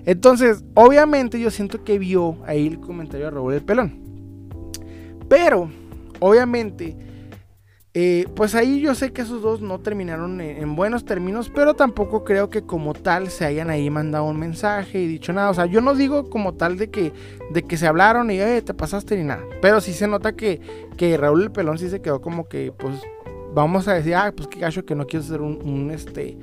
entonces, 0.04 0.64
obviamente 0.74 1.38
yo 1.38 1.50
siento 1.50 1.84
que 1.84 1.98
vio 1.98 2.36
ahí 2.46 2.66
el 2.66 2.80
comentario 2.80 3.26
de 3.26 3.30
Raúl 3.30 3.54
el 3.54 3.62
Pelón. 3.62 4.00
Pero, 5.28 5.70
obviamente, 6.18 6.96
eh, 7.94 8.26
pues 8.34 8.54
ahí 8.54 8.80
yo 8.80 8.94
sé 8.94 9.12
que 9.12 9.22
esos 9.22 9.42
dos 9.42 9.60
no 9.60 9.78
terminaron 9.78 10.40
en, 10.40 10.74
buenos 10.74 11.04
términos, 11.04 11.52
pero 11.54 11.74
tampoco 11.74 12.24
creo 12.24 12.50
que 12.50 12.62
como 12.62 12.94
tal 12.94 13.28
se 13.28 13.44
hayan 13.44 13.70
ahí 13.70 13.90
mandado 13.90 14.24
un 14.24 14.38
mensaje 14.38 15.00
y 15.00 15.06
dicho 15.06 15.32
nada. 15.32 15.50
O 15.50 15.54
sea, 15.54 15.66
yo 15.66 15.80
no 15.80 15.94
digo 15.94 16.28
como 16.28 16.54
tal 16.54 16.78
de 16.78 16.90
que, 16.90 17.12
de 17.52 17.62
que 17.62 17.76
se 17.76 17.86
hablaron 17.86 18.30
y 18.30 18.38
te 18.38 18.74
pasaste 18.74 19.16
ni 19.16 19.24
nada. 19.24 19.44
Pero 19.60 19.80
sí 19.80 19.92
se 19.92 20.08
nota 20.08 20.34
que, 20.34 20.60
que 20.96 21.16
Raúl 21.16 21.44
el 21.44 21.52
Pelón 21.52 21.78
sí 21.78 21.88
se 21.88 22.02
quedó 22.02 22.20
como 22.20 22.48
que, 22.48 22.72
pues, 22.76 23.00
vamos 23.54 23.86
a 23.86 23.94
decir, 23.94 24.16
ah, 24.16 24.32
pues 24.34 24.48
qué 24.48 24.58
gacho 24.58 24.84
que 24.84 24.96
no 24.96 25.06
quiero 25.06 25.24
ser 25.24 25.40
un 25.40 25.90
este 25.92 26.36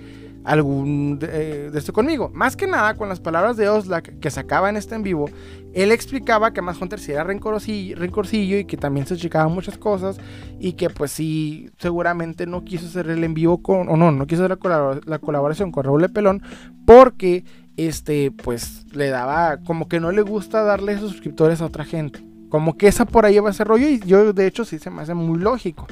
algún 0.50 1.20
de, 1.20 1.70
esto 1.76 1.94
conmigo. 1.94 2.32
Más 2.34 2.56
que 2.56 2.66
nada 2.66 2.96
con 2.96 3.08
las 3.08 3.20
palabras 3.20 3.56
de 3.56 3.70
Oslak 3.70 4.20
que 4.20 4.32
sacaba 4.32 4.68
en 4.68 4.78
este 4.78 4.96
en 4.96 5.04
vivo, 5.04 5.30
él 5.74 5.92
explicaba 5.92 6.54
que 6.54 6.62
más 6.64 6.82
Hunter 6.82 7.00
sí 7.00 7.12
era 7.12 7.24
rencorcillo, 7.24 8.58
y 8.58 8.66
que 8.66 8.76
también 8.76 9.06
se 9.06 9.16
checaban 9.16 9.54
muchas 9.54 9.78
cosas 9.78 10.18
y 10.60 10.74
que 10.74 10.90
pues 10.90 11.12
sí 11.12 11.70
seguramente 11.78 12.48
no 12.48 12.64
quiso 12.66 12.88
hacer 12.88 13.10
el 13.12 13.24
en 13.24 13.36
vivo 13.36 13.62
con, 13.62 13.90
o 13.90 13.96
no, 13.96 14.12
no 14.12 14.26
quiso 14.26 14.44
hacer 14.44 14.58
la, 15.06 15.20
colaboración 15.20 15.72
con 15.72 15.84
Raúl 15.84 16.10
Pelón 16.10 16.42
porque 16.86 17.44
este 17.78 18.32
pues 18.32 18.88
le 18.92 19.10
daba 19.10 19.58
como 19.58 19.88
que 19.88 20.00
no 20.00 20.12
le 20.12 20.24
gusta 20.24 20.64
darle 20.64 20.98
suscriptores 20.98 21.62
a 21.62 21.66
otra 21.68 21.86
gente. 21.86 22.26
Como 22.50 22.76
que 22.76 22.88
esa 22.88 23.06
por 23.06 23.28
ahí 23.28 23.38
va 23.38 23.52
a 23.52 23.54
ser 23.54 23.68
rollo 23.68 23.88
y 23.88 24.00
yo 24.00 24.34
de 24.34 24.48
hecho 24.48 24.66
sí 24.66 24.80
se 24.80 24.90
me 24.90 25.04
hace 25.04 25.14
muy 25.14 25.38
lógico. 25.38 25.86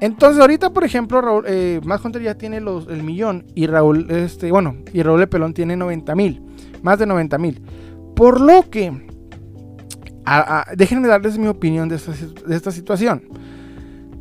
Entonces, 0.00 0.40
ahorita, 0.40 0.70
por 0.70 0.84
ejemplo, 0.84 1.20
Raúl, 1.20 1.44
eh, 1.46 1.80
Hunter 2.04 2.22
ya 2.22 2.34
tiene 2.36 2.58
el 2.58 3.02
millón 3.02 3.46
y 3.54 3.66
Raúl, 3.66 4.10
este, 4.10 4.50
bueno, 4.50 4.76
y 4.92 5.02
Raúl 5.02 5.20
de 5.20 5.26
Pelón 5.26 5.54
tiene 5.54 5.76
90 5.76 6.14
mil, 6.14 6.42
más 6.82 6.98
de 6.98 7.06
90 7.06 7.38
mil. 7.38 7.62
Por 8.14 8.40
lo 8.40 8.68
que, 8.70 8.92
déjenme 10.76 11.08
darles 11.08 11.38
mi 11.38 11.46
opinión 11.46 11.88
de 11.88 11.96
esta, 11.96 12.12
de 12.12 12.56
esta 12.56 12.70
situación. 12.70 13.22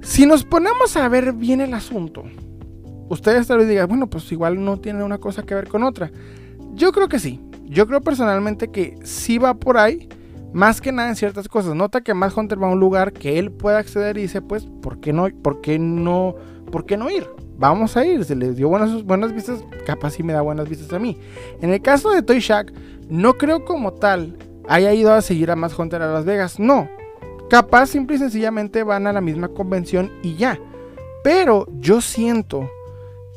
Si 0.02 0.26
nos 0.26 0.44
ponemos 0.44 0.96
a 0.98 1.08
ver 1.08 1.34
bien 1.34 1.62
el 1.62 1.74
asunto, 1.74 2.24
ustedes 3.10 3.48
tal 3.48 3.60
vez 3.60 3.70
digan, 3.70 3.88
bueno, 3.88 4.10
pues 4.10 4.32
igual 4.32 4.64
no 4.64 4.80
tiene 4.80 5.04
una 5.04 5.18
cosa 5.18 5.44
que 5.44 5.56
ver 5.56 5.68
con 5.68 5.84
otra. 5.84 6.12
Yo 6.74 6.92
creo 6.92 7.08
que 7.08 7.20
sí. 7.20 7.40
Yo 7.66 7.88
creo 7.88 8.02
personalmente 8.02 8.70
que 8.70 8.98
sí 9.04 9.38
va 9.38 9.54
por 9.54 9.78
ahí. 9.78 10.10
Más 10.54 10.82
que 10.82 10.92
nada 10.92 11.10
en 11.10 11.16
ciertas 11.16 11.48
cosas. 11.48 11.76
Nota 11.76 12.02
que 12.02 12.14
más 12.14 12.38
Hunter 12.38 12.62
va 12.62 12.68
a 12.68 12.72
un 12.72 12.80
lugar 12.80 13.12
que 13.12 13.40
él 13.40 13.52
pueda 13.52 13.80
acceder 13.80 14.18
y 14.18 14.22
dice, 14.22 14.42
pues, 14.42 14.68
¿por 14.82 15.00
qué 15.00 15.12
no, 15.12 15.28
por 15.42 15.62
qué 15.62 15.80
no, 15.80 16.36
por 16.72 16.86
qué 16.86 16.96
no 16.96 17.10
ir? 17.10 17.28
Vamos 17.58 17.98
a 17.98 18.06
ir. 18.06 18.24
Se 18.24 18.36
les 18.36 18.56
dio 18.56 18.70
buenas, 18.70 19.04
buenas 19.04 19.34
vistas. 19.34 19.64
Capaz 19.86 20.12
sí 20.12 20.24
me 20.24 20.34
da 20.34 20.42
buenas 20.42 20.70
vistas 20.70 20.94
a 20.94 21.00
mí. 21.00 21.18
En 21.62 21.72
el 21.72 21.82
caso 21.82 22.12
de 22.12 22.22
Toy 22.22 22.40
Shack, 22.40 22.72
no 23.10 23.34
creo 23.34 23.66
como 23.66 23.94
tal 23.94 24.38
haya 24.68 24.94
ido 24.94 25.12
a 25.12 25.22
seguir 25.22 25.52
a 25.52 25.56
más 25.56 25.78
Hunter 25.78 26.02
a 26.02 26.14
Las 26.14 26.26
Vegas. 26.26 26.60
No. 26.60 26.88
Capaz 27.50 27.88
simple 27.88 28.16
y 28.16 28.20
sencillamente 28.20 28.84
van 28.84 29.08
a 29.08 29.14
la 29.14 29.22
misma 29.22 29.50
convención 29.50 30.12
y 30.22 30.36
ya. 30.36 30.60
Pero 31.24 31.68
yo 31.80 32.02
siento 32.02 32.70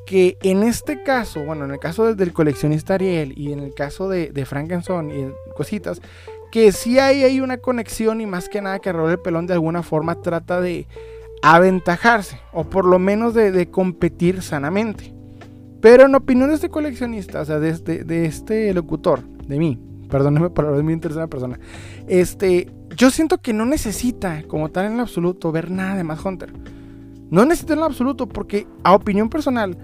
que 0.07 0.39
en 0.43 0.63
este 0.63 1.03
caso, 1.03 1.45
bueno, 1.45 1.65
en 1.65 1.73
el 1.73 1.79
caso 1.79 2.15
del 2.15 2.33
coleccionista 2.33 2.95
Ariel 2.95 3.35
y 3.37 3.53
en 3.53 3.59
el 3.59 3.75
caso 3.75 4.09
de, 4.09 4.31
de 4.31 4.47
Frankenstein 4.47 5.11
y 5.11 5.53
cositas, 5.55 6.01
que 6.51 6.73
sí 6.73 6.99
hay, 6.99 7.23
hay 7.23 7.41
una 7.41 7.59
conexión 7.59 8.21
y 8.21 8.27
más 8.27 8.49
que 8.49 8.61
nada 8.61 8.79
que 8.79 8.93
Raúl 8.93 9.11
el 9.11 9.19
Pelón 9.19 9.47
de 9.47 9.55
alguna 9.55 9.83
forma 9.83 10.21
trata 10.23 10.61
de 10.61 10.87
aventajarse 11.43 12.41
o 12.53 12.65
por 12.65 12.85
lo 12.85 12.99
menos 12.99 13.35
de, 13.35 13.71
competir 13.71 14.43
sanamente. 14.43 15.15
Pero 15.81 16.07
en 16.07 16.15
opinión 16.15 16.49
de 16.49 16.57
este 16.57 16.71
coleccionista, 16.71 17.41
o 17.41 17.45
sea, 17.45 17.59
de 17.59 17.69
este, 17.71 18.27
este 18.27 18.73
locutor, 18.75 19.21
de 19.47 19.59
mí, 19.59 19.79
perdóneme 20.09 20.51
por 20.51 20.65
hablar 20.65 20.79
de 20.79 20.83
mi 20.85 20.99
tercera 20.99 21.27
persona, 21.27 21.61
este, 22.09 22.71
yo 22.97 23.11
siento 23.11 23.39
que 23.39 23.53
no 23.53 23.67
necesita 23.67 24.43
como 24.49 24.71
tal 24.71 24.87
en 24.87 25.01
absoluto 25.01 25.53
ver 25.53 25.71
nada 25.71 25.97
de 25.97 26.05
más 26.05 26.25
Hunter. 26.25 26.53
No 27.31 27.45
necesita 27.45 27.75
en 27.75 27.81
lo 27.81 27.87
absoluto 27.87 28.29
porque 28.29 28.67
a 28.83 28.95
opinión 28.95 29.29
personal, 29.29 29.77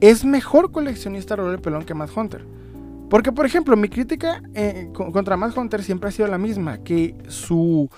es 0.00 0.24
mejor 0.24 0.70
coleccionista 0.70 1.36
Raúl 1.36 1.58
Pelón 1.58 1.84
que 1.84 1.94
Matt 1.94 2.16
Hunter. 2.16 2.44
Porque, 3.10 3.32
por 3.32 3.46
ejemplo, 3.46 3.76
mi 3.76 3.88
crítica 3.88 4.42
eh, 4.54 4.90
contra 4.92 5.36
Matt 5.36 5.56
Hunter 5.56 5.82
siempre 5.82 6.08
ha 6.08 6.12
sido 6.12 6.28
la 6.28 6.38
misma, 6.38 6.78
que 6.78 7.14
su, 7.28 7.88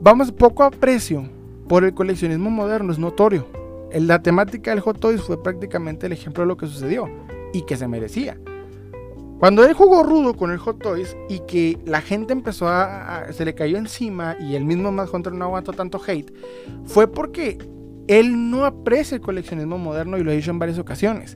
vamos, 0.00 0.32
poco 0.32 0.64
aprecio 0.64 1.28
por 1.68 1.84
el 1.84 1.94
coleccionismo 1.94 2.50
moderno 2.50 2.92
es 2.92 2.98
notorio. 2.98 3.46
La 3.92 4.22
temática 4.22 4.70
del 4.70 4.80
Hot 4.80 4.98
Toys 4.98 5.20
fue 5.20 5.40
prácticamente 5.42 6.06
el 6.06 6.12
ejemplo 6.12 6.42
de 6.42 6.48
lo 6.48 6.56
que 6.56 6.66
sucedió 6.66 7.08
y 7.52 7.62
que 7.62 7.76
se 7.76 7.86
merecía. 7.86 8.36
Cuando 9.38 9.64
él 9.64 9.72
jugó 9.72 10.02
rudo 10.02 10.34
con 10.36 10.50
el 10.50 10.58
Hot 10.58 10.82
Toys 10.82 11.16
y 11.28 11.40
que 11.40 11.78
la 11.86 12.02
gente 12.02 12.32
empezó 12.32 12.68
a, 12.68 13.32
se 13.32 13.44
le 13.44 13.54
cayó 13.54 13.78
encima 13.78 14.36
y 14.38 14.54
el 14.54 14.64
mismo 14.64 14.92
Matt 14.92 15.14
Hunter 15.14 15.32
no 15.32 15.46
aguantó 15.46 15.72
tanto 15.72 16.00
hate, 16.06 16.32
fue 16.84 17.10
porque 17.10 17.56
él 18.06 18.50
no 18.50 18.64
aprecia 18.64 19.14
el 19.14 19.20
coleccionismo 19.20 19.78
moderno 19.78 20.18
y 20.18 20.24
lo 20.24 20.30
ha 20.30 20.34
dicho 20.34 20.50
en 20.50 20.58
varias 20.58 20.78
ocasiones. 20.78 21.34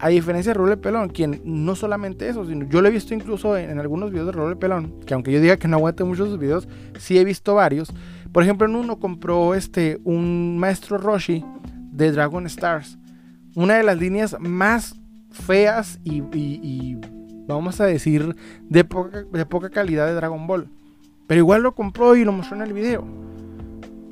A 0.00 0.08
diferencia 0.08 0.54
de 0.54 0.58
Raúl 0.58 0.78
Pelón, 0.78 1.10
quien 1.10 1.42
no 1.44 1.76
solamente 1.76 2.26
eso, 2.26 2.46
sino 2.46 2.66
yo 2.66 2.80
lo 2.80 2.88
he 2.88 2.90
visto 2.90 3.12
incluso 3.12 3.58
en, 3.58 3.78
algunos 3.78 4.10
videos 4.10 4.26
de 4.26 4.32
Raúl 4.32 4.56
Pelón, 4.56 4.98
que 5.04 5.12
aunque 5.12 5.30
yo 5.30 5.40
diga 5.40 5.58
que 5.58 5.68
no 5.68 5.76
aguante 5.76 6.04
muchos 6.04 6.30
sus 6.30 6.38
videos, 6.38 6.68
sí 6.98 7.18
he 7.18 7.24
visto 7.24 7.54
varios. 7.54 7.92
Por 8.32 8.42
ejemplo, 8.42 8.66
en 8.66 8.76
uno 8.76 8.98
compró 8.98 9.54
este 9.54 10.00
un 10.04 10.56
maestro 10.58 10.96
Roshi 10.96 11.44
de 11.92 12.12
Dragon 12.12 12.46
Stars, 12.46 12.98
una 13.54 13.74
de 13.76 13.82
las 13.82 13.98
líneas 13.98 14.36
más 14.40 14.98
feas 15.30 16.00
y, 16.02 16.96
vamos 17.46 17.78
a 17.80 17.84
decir 17.84 18.34
de 18.70 18.84
poca, 18.84 19.24
de 19.30 19.44
poca 19.44 19.68
calidad 19.68 20.06
de 20.06 20.14
Dragon 20.14 20.46
Ball. 20.46 20.70
Pero 21.26 21.40
igual 21.40 21.62
lo 21.62 21.74
compró 21.74 22.16
y 22.16 22.24
lo 22.24 22.32
mostró 22.32 22.56
en 22.56 22.62
el 22.62 22.72
video. 22.72 23.04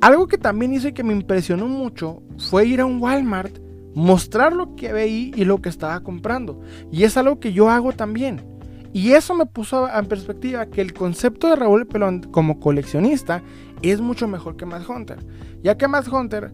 Algo 0.02 0.28
que 0.28 0.36
también 0.36 0.74
hizo 0.74 0.88
y 0.88 0.92
que 0.92 1.02
me 1.02 1.14
impresionó 1.14 1.66
mucho 1.66 2.22
fue 2.36 2.66
ir 2.66 2.82
a 2.82 2.86
un 2.86 3.00
Walmart, 3.00 3.58
mostrar 3.94 4.52
lo 4.52 4.76
que 4.76 4.92
veía 4.92 5.32
y 5.36 5.44
lo 5.44 5.58
que 5.58 5.68
estaba 5.68 6.00
comprando. 6.00 6.60
Y 6.90 7.04
es 7.04 7.16
algo 7.16 7.40
que 7.40 7.52
yo 7.52 7.70
hago 7.70 7.92
también. 7.92 8.42
Y 8.92 9.12
eso 9.12 9.34
me 9.34 9.46
puso 9.46 9.88
en 9.88 10.06
perspectiva 10.06 10.66
que 10.66 10.80
el 10.80 10.94
concepto 10.94 11.48
de 11.48 11.56
Raúl 11.56 11.86
Pelón 11.86 12.22
como 12.22 12.58
coleccionista 12.58 13.42
es 13.82 14.00
mucho 14.00 14.26
mejor 14.26 14.56
que 14.56 14.66
Matt 14.66 14.88
Hunter. 14.88 15.18
Ya 15.62 15.76
que 15.76 15.88
Matt 15.88 16.08
Hunter, 16.08 16.52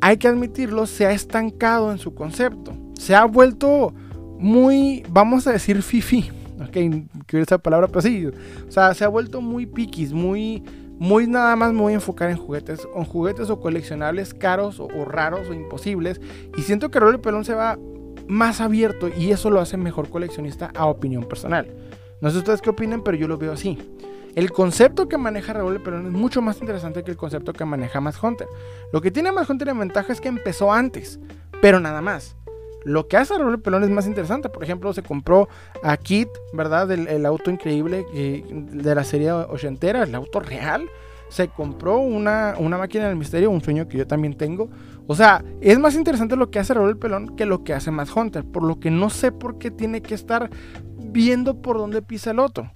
hay 0.00 0.16
que 0.16 0.28
admitirlo, 0.28 0.86
se 0.86 1.06
ha 1.06 1.12
estancado 1.12 1.90
en 1.90 1.98
su 1.98 2.14
concepto. 2.14 2.74
Se 2.98 3.14
ha 3.14 3.24
vuelto 3.24 3.94
muy, 4.38 5.02
vamos 5.08 5.46
a 5.46 5.52
decir, 5.52 5.82
fifi. 5.82 6.30
Ok, 6.60 6.76
quiero 7.26 7.42
esa 7.42 7.58
palabra, 7.58 7.88
pero 7.88 8.02
sí. 8.02 8.26
O 8.26 8.70
sea, 8.70 8.94
se 8.94 9.04
ha 9.04 9.08
vuelto 9.08 9.40
muy 9.40 9.66
piquis, 9.66 10.12
muy 10.12 10.62
muy 11.02 11.26
nada 11.26 11.56
más 11.56 11.72
me 11.72 11.80
voy 11.80 11.92
a 11.94 11.96
enfocar 11.96 12.30
en 12.30 12.36
juguetes, 12.36 12.86
en 12.94 13.04
juguetes 13.04 13.50
o 13.50 13.58
coleccionables 13.58 14.34
caros 14.34 14.78
o, 14.78 14.88
raros 15.04 15.48
o 15.48 15.52
imposibles. 15.52 16.20
Y 16.56 16.62
siento 16.62 16.92
que 16.92 17.00
Raúl 17.00 17.20
Pelón 17.20 17.44
se 17.44 17.54
va 17.54 17.76
más 18.28 18.60
abierto 18.60 19.08
y 19.08 19.32
eso 19.32 19.50
lo 19.50 19.58
hace 19.58 19.76
mejor 19.76 20.10
coleccionista 20.10 20.70
a 20.76 20.86
opinión 20.86 21.24
personal. 21.24 21.66
No 22.20 22.30
sé 22.30 22.38
ustedes 22.38 22.62
qué 22.62 22.70
opinen, 22.70 23.02
pero 23.02 23.16
yo 23.16 23.26
lo 23.26 23.36
veo 23.36 23.50
así. 23.50 23.78
El 24.36 24.52
concepto 24.52 25.08
que 25.08 25.18
maneja 25.18 25.52
Raúl 25.52 25.82
Pelón 25.82 26.06
es 26.06 26.12
mucho 26.12 26.40
más 26.40 26.60
interesante 26.60 27.02
que 27.02 27.10
el 27.10 27.16
concepto 27.16 27.52
que 27.52 27.64
maneja 27.64 28.00
Mass 28.00 28.22
Hunter. 28.22 28.46
Lo 28.92 29.00
que 29.00 29.10
tiene 29.10 29.32
Mass 29.32 29.50
Hunter 29.50 29.70
en 29.70 29.80
ventaja 29.80 30.12
es 30.12 30.20
que 30.20 30.28
empezó 30.28 30.72
antes, 30.72 31.18
pero 31.60 31.80
nada 31.80 32.00
más. 32.00 32.36
Lo 32.84 33.08
que 33.08 33.16
hace 33.16 33.36
Raúl 33.38 33.60
Pelón 33.60 33.84
es 33.84 33.90
más 33.90 34.06
interesante. 34.06 34.48
Por 34.48 34.62
ejemplo, 34.62 34.92
se 34.92 35.02
compró 35.02 35.48
a 35.82 35.96
Kit, 35.96 36.28
¿verdad? 36.52 36.90
El, 36.90 37.26
auto 37.26 37.50
increíble 37.50 38.04
de 38.12 38.94
la 38.94 39.04
serie 39.04 39.32
ochentera, 39.32 40.02
el 40.02 40.14
auto 40.14 40.40
real. 40.40 40.88
Se 41.28 41.48
compró 41.48 41.98
una, 41.98 42.54
una 42.58 42.76
máquina 42.76 43.08
del 43.08 43.16
misterio, 43.16 43.50
un 43.50 43.62
sueño 43.62 43.88
que 43.88 43.98
yo 43.98 44.06
también 44.06 44.36
tengo. 44.36 44.68
O 45.06 45.14
sea, 45.14 45.42
es 45.60 45.78
más 45.78 45.94
interesante 45.94 46.36
lo 46.36 46.50
que 46.50 46.58
hace 46.58 46.74
Raúl 46.74 46.98
Pelón 46.98 47.36
que 47.36 47.46
lo 47.46 47.64
que 47.64 47.72
hace 47.72 47.90
Matt 47.90 48.10
Hunter. 48.14 48.44
Por 48.44 48.62
lo 48.64 48.78
que 48.78 48.90
no 48.90 49.08
sé 49.08 49.32
por 49.32 49.58
qué 49.58 49.70
tiene 49.70 50.02
que 50.02 50.14
estar 50.14 50.50
viendo 50.98 51.62
por 51.62 51.78
dónde 51.78 52.02
pisa 52.02 52.32
el 52.32 52.38
otro. 52.38 52.72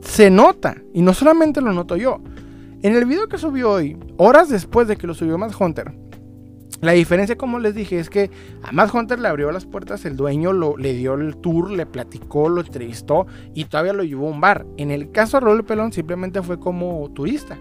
Se 0.00 0.30
nota, 0.30 0.76
y 0.92 1.02
no 1.02 1.14
solamente 1.14 1.60
lo 1.60 1.72
noto 1.72 1.96
yo. 1.96 2.20
En 2.82 2.96
el 2.96 3.06
video 3.06 3.28
que 3.28 3.38
subió 3.38 3.70
hoy, 3.70 3.96
horas 4.16 4.48
después 4.48 4.88
de 4.88 4.96
que 4.96 5.06
lo 5.06 5.14
subió 5.14 5.38
Matt 5.38 5.54
Hunter, 5.58 5.94
la 6.82 6.92
diferencia, 6.92 7.38
como 7.38 7.60
les 7.60 7.76
dije, 7.76 8.00
es 8.00 8.10
que 8.10 8.28
a 8.64 8.72
Matt 8.72 8.92
Hunter 8.92 9.20
le 9.20 9.28
abrió 9.28 9.52
las 9.52 9.66
puertas, 9.66 10.04
el 10.04 10.16
dueño 10.16 10.52
le 10.52 10.94
dio 10.94 11.14
el 11.14 11.36
tour, 11.36 11.70
le 11.70 11.86
platicó, 11.86 12.48
lo 12.48 12.60
entrevistó 12.60 13.28
y 13.54 13.66
todavía 13.66 13.92
lo 13.92 14.02
llevó 14.02 14.26
a 14.26 14.30
un 14.32 14.40
bar. 14.40 14.66
En 14.78 14.90
el 14.90 15.12
caso 15.12 15.36
de 15.36 15.46
Raúl 15.46 15.64
Pelón 15.64 15.92
simplemente 15.92 16.42
fue 16.42 16.58
como 16.58 17.08
turista, 17.14 17.56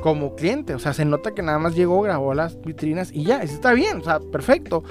como 0.00 0.34
cliente. 0.34 0.74
O 0.74 0.78
sea, 0.78 0.94
se 0.94 1.04
nota 1.04 1.34
que 1.34 1.42
nada 1.42 1.58
más 1.58 1.74
llegó, 1.74 2.00
grabó 2.00 2.32
las 2.32 2.58
vitrinas 2.62 3.10
y 3.12 3.24
ya, 3.24 3.42
eso 3.42 3.52
está 3.52 3.74
bien, 3.74 3.98
o 3.98 4.04
sea, 4.04 4.18
perfecto. 4.18 4.82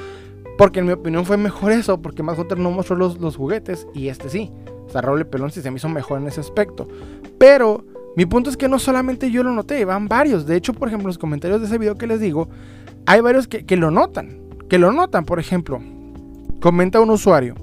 Porque 0.56 0.82
en 0.82 0.86
mi 0.86 0.92
opinión 0.92 1.26
fue 1.26 1.38
mejor 1.38 1.72
eso, 1.72 2.00
porque 2.00 2.22
Matt 2.22 2.38
Hunter 2.38 2.60
no 2.60 2.70
mostró 2.70 2.96
los, 2.96 3.36
juguetes 3.36 3.88
y 3.96 4.10
este 4.10 4.30
sí. 4.30 4.52
O 4.86 4.92
sea, 4.92 5.02
Raúl 5.02 5.26
Pelón 5.26 5.50
sí 5.50 5.64
se 5.64 5.72
me 5.72 5.78
hizo 5.78 5.90
mejor 5.90 6.22
en 6.22 6.28
ese 6.28 6.42
aspecto. 6.42 6.88
Pero 7.40 7.84
mi 8.16 8.28
punto 8.28 8.52
es 8.52 8.58
que 8.58 8.70
no 8.70 8.78
solamente 8.78 9.32
yo 9.32 9.42
lo 9.42 9.52
noté, 9.52 9.84
van 9.84 10.08
varios. 10.08 10.46
De 10.46 10.56
hecho, 10.56 10.74
por 10.74 10.90
ejemplo, 10.90 11.08
los 11.08 11.18
comentarios 11.18 11.60
de 11.60 11.66
ese 11.66 11.80
video 11.80 11.98
que 11.98 12.06
les 12.06 12.20
digo, 12.20 12.50
hay 13.08 13.22
varios 13.22 13.48
que, 13.48 13.78
lo 13.78 13.90
notan. 13.90 14.38
Que 14.70 14.78
lo 14.78 14.92
notan, 14.92 15.24
por 15.24 15.40
ejemplo. 15.40 15.80
Comenta 16.60 17.00
un 17.00 17.10
usuario. 17.10 17.56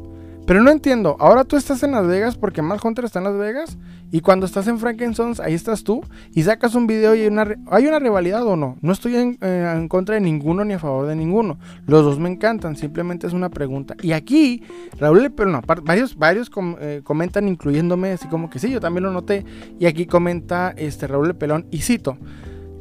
Pero 0.47 0.63
no 0.63 0.71
entiendo, 0.71 1.17
ahora 1.21 1.45
tú 1.45 1.57
estás 1.57 1.83
en 1.83 1.93
Las 1.93 2.07
Vegas 2.07 2.37
porque 2.37 2.61
Matt 2.61 2.85
Hunter 2.85 3.05
está 3.05 3.19
en 3.19 3.25
Las 3.25 3.37
Vegas 3.37 3.79
y 4.11 4.21
cuando 4.21 4.45
estás 4.45 4.67
en 4.69 4.79
Frankenstein 4.79 5.35
ahí 5.43 5.55
estás 5.55 5.85
tú 5.85 6.03
y 6.35 6.43
sacas 6.43 6.75
un 6.75 6.87
video 6.87 7.15
y 7.15 7.23
hay 7.23 7.27
una, 7.29 7.47
¿hay 7.71 7.87
una 7.87 7.99
rivalidad 7.99 8.47
o 8.47 8.55
no. 8.55 8.77
No 8.83 8.93
estoy 8.93 9.17
en, 9.17 9.39
eh, 9.41 9.87
contra 9.89 10.17
de 10.17 10.21
ninguno 10.21 10.65
ni 10.65 10.75
a 10.75 10.79
favor 10.79 11.07
de 11.07 11.17
ninguno. 11.17 11.59
Los 11.87 12.05
dos 12.05 12.19
me 12.19 12.31
encantan, 12.31 12.77
simplemente 12.77 13.27
es 13.27 13.33
una 13.33 13.49
pregunta. 13.49 13.97
Y 14.03 14.13
aquí, 14.13 14.63
Raúl, 14.99 15.31
pero 15.35 15.51
no, 15.51 15.63
varios, 15.63 16.17
varios 16.17 16.51
eh, 16.81 17.01
comentan 17.05 17.49
incluyéndome, 17.49 18.13
así 18.13 18.29
como 18.29 18.51
que 18.51 18.59
sí, 18.59 18.71
yo 18.71 18.81
también 18.81 19.05
lo 19.05 19.13
noté. 19.13 19.47
Y 19.79 19.87
aquí 19.87 20.05
comenta 20.05 20.75
este 20.77 21.07
Raúl 21.07 21.35
Pelón 21.35 21.67
y 21.71 21.79
cito. 21.79 22.19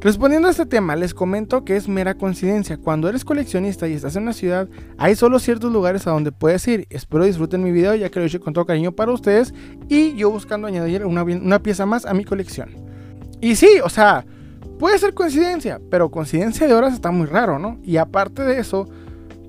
Respondiendo 0.03 0.49
a 0.49 0.51
este 0.51 0.65
tema, 0.65 0.97
les 0.97 1.13
comento 1.13 1.63
que 1.63 1.77
es 1.77 1.87
mera 1.87 2.15
coincidencia. 2.15 2.75
Cuando 2.75 3.07
eres 3.07 3.23
coleccionista 3.23 3.87
y 3.87 3.93
estás 3.93 4.17
en 4.17 4.23
una 4.23 4.33
ciudad, 4.33 4.67
hay 4.97 5.15
solo 5.15 5.39
ciertos 5.39 5.71
lugares 5.71 6.05
a 6.07 6.11
donde 6.11 6.33
puedes 6.33 6.67
ir. 6.67 6.85
Espero 6.89 7.23
disfruten 7.23 7.63
mi 7.63 7.71
video 7.71 7.95
ya 7.95 8.09
que 8.09 8.19
lo 8.19 8.25
he 8.25 8.27
hecho 8.27 8.41
con 8.41 8.51
todo 8.53 8.65
cariño 8.65 8.91
para 8.91 9.13
ustedes 9.13 9.53
y 9.87 10.13
yo 10.15 10.29
buscando 10.29 10.67
añadir 10.67 11.05
una, 11.05 11.23
una 11.23 11.63
pieza 11.63 11.85
más 11.85 12.05
a 12.05 12.13
mi 12.13 12.25
colección. 12.25 12.71
Y 13.39 13.55
sí, 13.55 13.79
o 13.81 13.87
sea, 13.87 14.25
puede 14.77 14.99
ser 14.99 15.13
coincidencia, 15.13 15.79
pero 15.89 16.11
coincidencia 16.11 16.67
de 16.67 16.73
horas 16.73 16.93
está 16.93 17.11
muy 17.11 17.25
raro, 17.25 17.57
¿no? 17.57 17.79
Y 17.81 17.95
aparte 17.95 18.43
de 18.43 18.59
eso, 18.59 18.89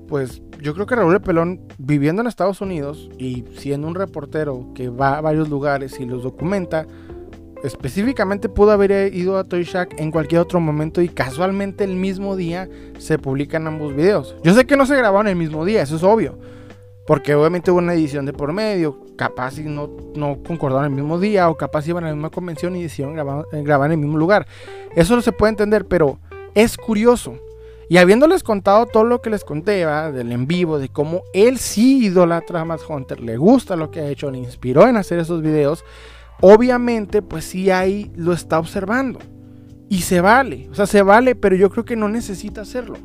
pues 0.07 0.41
yo 0.61 0.73
creo 0.73 0.85
que 0.85 0.95
Raúl 0.95 1.19
Pelón, 1.19 1.59
viviendo 1.79 2.21
en 2.21 2.29
Estados 2.29 2.61
Unidos 2.61 3.09
y 3.17 3.43
siendo 3.57 3.89
un 3.89 3.95
reportero 3.95 4.69
que 4.73 4.87
va 4.87 5.17
a 5.17 5.21
varios 5.21 5.49
lugares 5.49 5.99
y 5.99 6.05
los 6.05 6.23
documenta, 6.23 6.87
específicamente 7.65 8.49
pudo 8.49 8.71
haber 8.71 9.13
ido 9.13 9.37
a 9.37 9.43
Toy 9.43 9.63
Shack 9.63 9.99
en 9.99 10.11
cualquier 10.11 10.41
otro 10.41 10.59
momento 10.59 11.01
y 11.01 11.09
casualmente 11.09 11.83
el 11.83 11.95
mismo 11.95 12.35
día 12.35 12.69
se 12.97 13.17
publican 13.17 13.67
ambos 13.67 13.95
videos. 13.95 14.35
Yo 14.43 14.53
sé 14.53 14.65
que 14.65 14.77
no 14.77 14.85
se 14.85 14.95
grabaron 14.95 15.27
el 15.27 15.35
mismo 15.35 15.65
día, 15.65 15.81
eso 15.81 15.95
es 15.95 16.03
obvio. 16.03 16.37
Porque 17.05 17.35
obviamente 17.35 17.69
hubo 17.69 17.77
una 17.77 17.93
edición 17.93 18.25
de 18.25 18.33
por 18.33 18.51
medio, 18.51 18.99
capaz 19.15 19.59
no, 19.59 19.91
no 20.15 20.39
concordaron 20.45 20.85
el 20.85 20.91
mismo 20.91 21.19
día, 21.19 21.49
o 21.49 21.55
capaz 21.55 21.87
iban 21.87 22.03
a 22.03 22.07
la 22.07 22.13
misma 22.13 22.31
convención 22.31 22.75
y 22.75 22.81
decidieron 22.81 23.13
grabar, 23.13 23.45
eh, 23.51 23.61
grabar 23.61 23.87
en 23.87 23.99
el 23.99 23.99
mismo 23.99 24.17
lugar. 24.17 24.47
Eso 24.95 25.15
no 25.15 25.21
se 25.21 25.31
puede 25.31 25.51
entender, 25.51 25.85
pero 25.85 26.17
es 26.55 26.77
curioso. 26.77 27.37
Y 27.87 27.97
habiéndoles 27.97 28.41
contado 28.41 28.87
todo 28.87 29.03
lo 29.03 29.21
que 29.21 29.29
les 29.29 29.43
conté, 29.43 29.85
del 29.85 30.31
en 30.31 30.47
vivo, 30.47 30.79
de 30.79 30.89
cómo 30.89 31.21
él 31.33 31.59
sí 31.59 32.05
idolatra 32.05 32.61
a 32.61 32.65
Matt 32.65 32.81
Hunter, 32.89 33.19
le 33.19 33.37
gusta 33.37 33.75
lo 33.75 33.91
que 33.91 33.99
ha 33.99 34.09
hecho, 34.09 34.31
le 34.31 34.39
inspiró 34.39 34.87
en 34.87 34.97
hacer 34.97 35.19
esos 35.19 35.43
videos, 35.43 35.85
obviamente, 36.41 37.21
pues 37.21 37.45
sí 37.45 37.71
ahí 37.71 38.11
lo 38.15 38.33
está 38.33 38.59
observando. 38.59 39.19
Y 39.89 40.01
se 40.01 40.21
vale, 40.21 40.67
o 40.71 40.75
sea, 40.75 40.87
se 40.87 41.01
vale, 41.01 41.35
pero 41.35 41.55
yo 41.55 41.69
creo 41.69 41.85
que 41.85 41.95
no 41.95 42.09
necesita 42.09 42.61
hacerlo. 42.61 42.97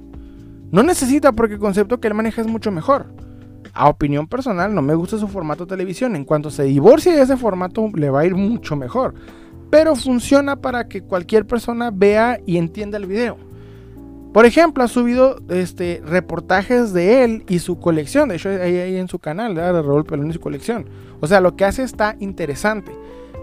No 0.70 0.82
necesita 0.82 1.32
porque 1.32 1.54
el 1.54 1.60
concepto 1.60 2.00
que 2.00 2.08
él 2.08 2.14
maneja 2.14 2.40
es 2.40 2.46
mucho 2.46 2.70
mejor 2.70 3.06
a 3.72 3.88
opinión 3.88 4.26
personal, 4.26 4.74
no 4.74 4.82
me 4.82 4.94
gusta 4.94 5.18
su 5.18 5.28
formato 5.28 5.66
televisión. 5.66 6.16
En 6.16 6.24
cuanto 6.24 6.50
se 6.50 6.64
divorcie 6.64 7.12
de 7.12 7.22
ese 7.22 7.36
formato, 7.36 7.88
le 7.94 8.10
va 8.10 8.20
a 8.20 8.26
ir 8.26 8.34
mucho 8.34 8.76
mejor. 8.76 9.14
Pero 9.70 9.94
funciona 9.94 10.56
para 10.56 10.88
que 10.88 11.02
cualquier 11.02 11.46
persona 11.46 11.90
vea 11.92 12.40
y 12.44 12.56
entienda 12.56 12.98
el 12.98 13.06
video. 13.06 13.36
Por 14.32 14.46
ejemplo, 14.46 14.84
ha 14.84 14.88
subido 14.88 15.40
este, 15.48 16.02
reportajes 16.04 16.92
de 16.92 17.24
él 17.24 17.44
y 17.48 17.58
su 17.58 17.78
colección. 17.78 18.28
De 18.28 18.36
hecho, 18.36 18.48
ahí, 18.48 18.76
ahí 18.76 18.96
en 18.96 19.08
su 19.08 19.18
canal, 19.18 19.54
de 19.54 19.82
Raúl 19.82 20.04
Pelón 20.04 20.30
y 20.30 20.32
su 20.32 20.40
colección. 20.40 20.86
O 21.20 21.26
sea, 21.26 21.40
lo 21.40 21.56
que 21.56 21.64
hace 21.64 21.82
está 21.82 22.16
interesante. 22.20 22.92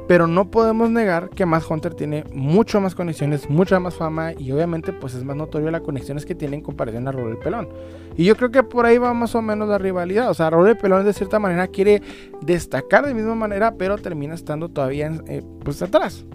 Pero 0.07 0.25
no 0.25 0.49
podemos 0.49 0.89
negar 0.89 1.29
que 1.29 1.45
Matt 1.45 1.69
Hunter 1.69 1.93
tiene 1.93 2.23
mucho 2.33 2.79
más 2.79 2.95
conexiones, 2.95 3.49
mucha 3.49 3.79
más 3.79 3.95
fama 3.95 4.31
y 4.33 4.51
obviamente 4.51 4.93
pues 4.93 5.13
es 5.13 5.23
más 5.23 5.35
notorio 5.35 5.69
las 5.69 5.81
conexiones 5.81 6.25
que 6.25 6.33
tiene 6.33 6.55
en 6.55 6.61
comparación 6.61 7.07
a 7.07 7.11
Raúl 7.11 7.31
el 7.31 7.37
Pelón. 7.37 7.67
Y 8.15 8.23
yo 8.23 8.35
creo 8.37 8.49
que 8.49 8.63
por 8.63 8.85
ahí 8.85 8.97
va 8.97 9.13
más 9.13 9.35
o 9.35 9.41
menos 9.41 9.67
la 9.67 9.77
rivalidad. 9.77 10.29
O 10.29 10.33
sea, 10.33 10.49
Raúl 10.49 10.69
el 10.69 10.77
Pelón 10.77 11.03
de 11.03 11.11
cierta 11.11 11.39
manera 11.39 11.67
quiere 11.67 12.01
destacar 12.41 13.05
de 13.05 13.13
misma 13.13 13.35
manera, 13.35 13.75
pero 13.75 13.97
termina 13.97 14.33
estando 14.33 14.69
todavía 14.69 15.11
eh, 15.27 15.43
pues 15.63 15.81
atrás. 15.81 16.25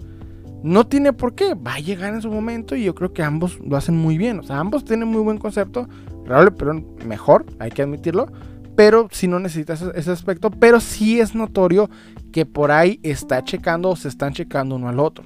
No 0.61 0.87
tiene 0.87 1.11
por 1.11 1.33
qué, 1.33 1.55
va 1.55 1.73
a 1.73 1.79
llegar 1.79 2.13
en 2.13 2.21
su 2.21 2.31
momento 2.31 2.75
y 2.75 2.83
yo 2.85 2.95
creo 2.95 3.11
que 3.11 3.23
ambos 3.23 3.59
lo 3.59 3.75
hacen 3.75 3.97
muy 3.97 4.17
bien. 4.17 4.39
O 4.39 4.43
sea, 4.43 4.59
ambos 4.59 4.85
tienen 4.85 5.07
muy 5.07 5.21
buen 5.21 5.39
concepto. 5.39 5.89
Raúl 6.25 6.45
el 6.45 6.53
Pelón 6.53 6.87
mejor, 7.05 7.45
hay 7.59 7.71
que 7.71 7.81
admitirlo 7.81 8.27
pero 8.75 9.07
si 9.11 9.27
no 9.27 9.39
necesitas 9.39 9.81
ese 9.81 10.11
aspecto, 10.11 10.49
pero 10.49 10.79
sí 10.79 11.19
es 11.19 11.35
notorio 11.35 11.89
que 12.33 12.45
por 12.45 12.71
ahí 12.71 12.99
está 13.03 13.43
checando 13.43 13.89
o 13.89 13.95
se 13.95 14.09
están 14.09 14.33
checando 14.33 14.75
uno 14.75 14.89
al 14.89 14.99
otro. 14.99 15.23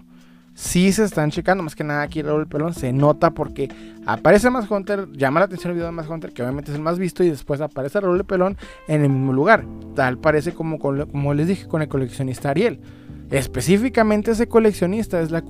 Sí 0.54 0.92
se 0.92 1.04
están 1.04 1.32
checando, 1.32 1.64
más 1.64 1.76
que 1.76 1.84
nada 1.84 2.02
aquí 2.02 2.20
el 2.20 2.48
pelón 2.48 2.74
se 2.74 2.92
nota 2.92 3.32
porque 3.32 3.70
aparece 4.06 4.50
más 4.50 4.70
Hunter, 4.70 5.08
llama 5.14 5.40
la 5.40 5.46
atención 5.46 5.72
el 5.72 5.76
video 5.76 5.86
de 5.86 5.92
más 5.92 6.10
Hunter, 6.10 6.34
que 6.34 6.42
obviamente 6.42 6.72
es 6.72 6.78
el 6.78 6.84
más 6.84 6.98
visto, 6.98 7.24
y 7.24 7.30
después 7.30 7.62
aparece 7.62 8.02
Raúl 8.02 8.26
Pelón 8.26 8.58
en 8.88 9.04
el 9.04 9.10
mismo 9.10 9.34
lugar. 9.34 9.66
Tal 9.96 10.18
parece 10.18 10.54
como, 10.54 10.80
como 10.80 11.34
les 11.34 11.48
dije 11.48 11.68
con 11.68 11.82
el 11.82 11.88
coleccionista 11.88 12.50
Ariel. 12.50 12.82
Específicamente 13.30 14.32
ese 14.32 14.48
coleccionista 14.48 15.22
es 15.22 15.32
la, 15.32 15.44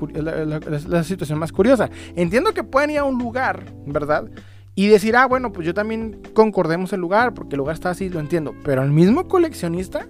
la, 0.88 1.04
situación 1.04 1.39
más 1.39 1.52
curiosa. 1.52 1.89
Entiendo 2.15 2.54
que 2.54 2.63
pueden 2.63 2.89
ir 2.89 2.98
a 2.98 3.04
un 3.06 3.17
lugar, 3.17 3.63
¿verdad? 3.86 4.30
Y 4.76 4.88
decir, 4.88 5.15
ah, 5.15 5.26
bueno, 5.26 5.54
pues 5.54 5.65
yo 5.65 5.74
también 5.74 6.20
concordemos 6.34 6.91
el 6.91 7.00
lugar, 7.00 7.34
porque 7.34 7.56
el 7.56 7.60
lugar 7.60 7.76
está 7.76 7.91
así, 7.91 8.10
lo 8.10 8.20
entiendo. 8.20 8.54
Pero 8.63 8.84
el 8.84 8.91
mismo 8.91 9.28
coleccionista, 9.28 10.06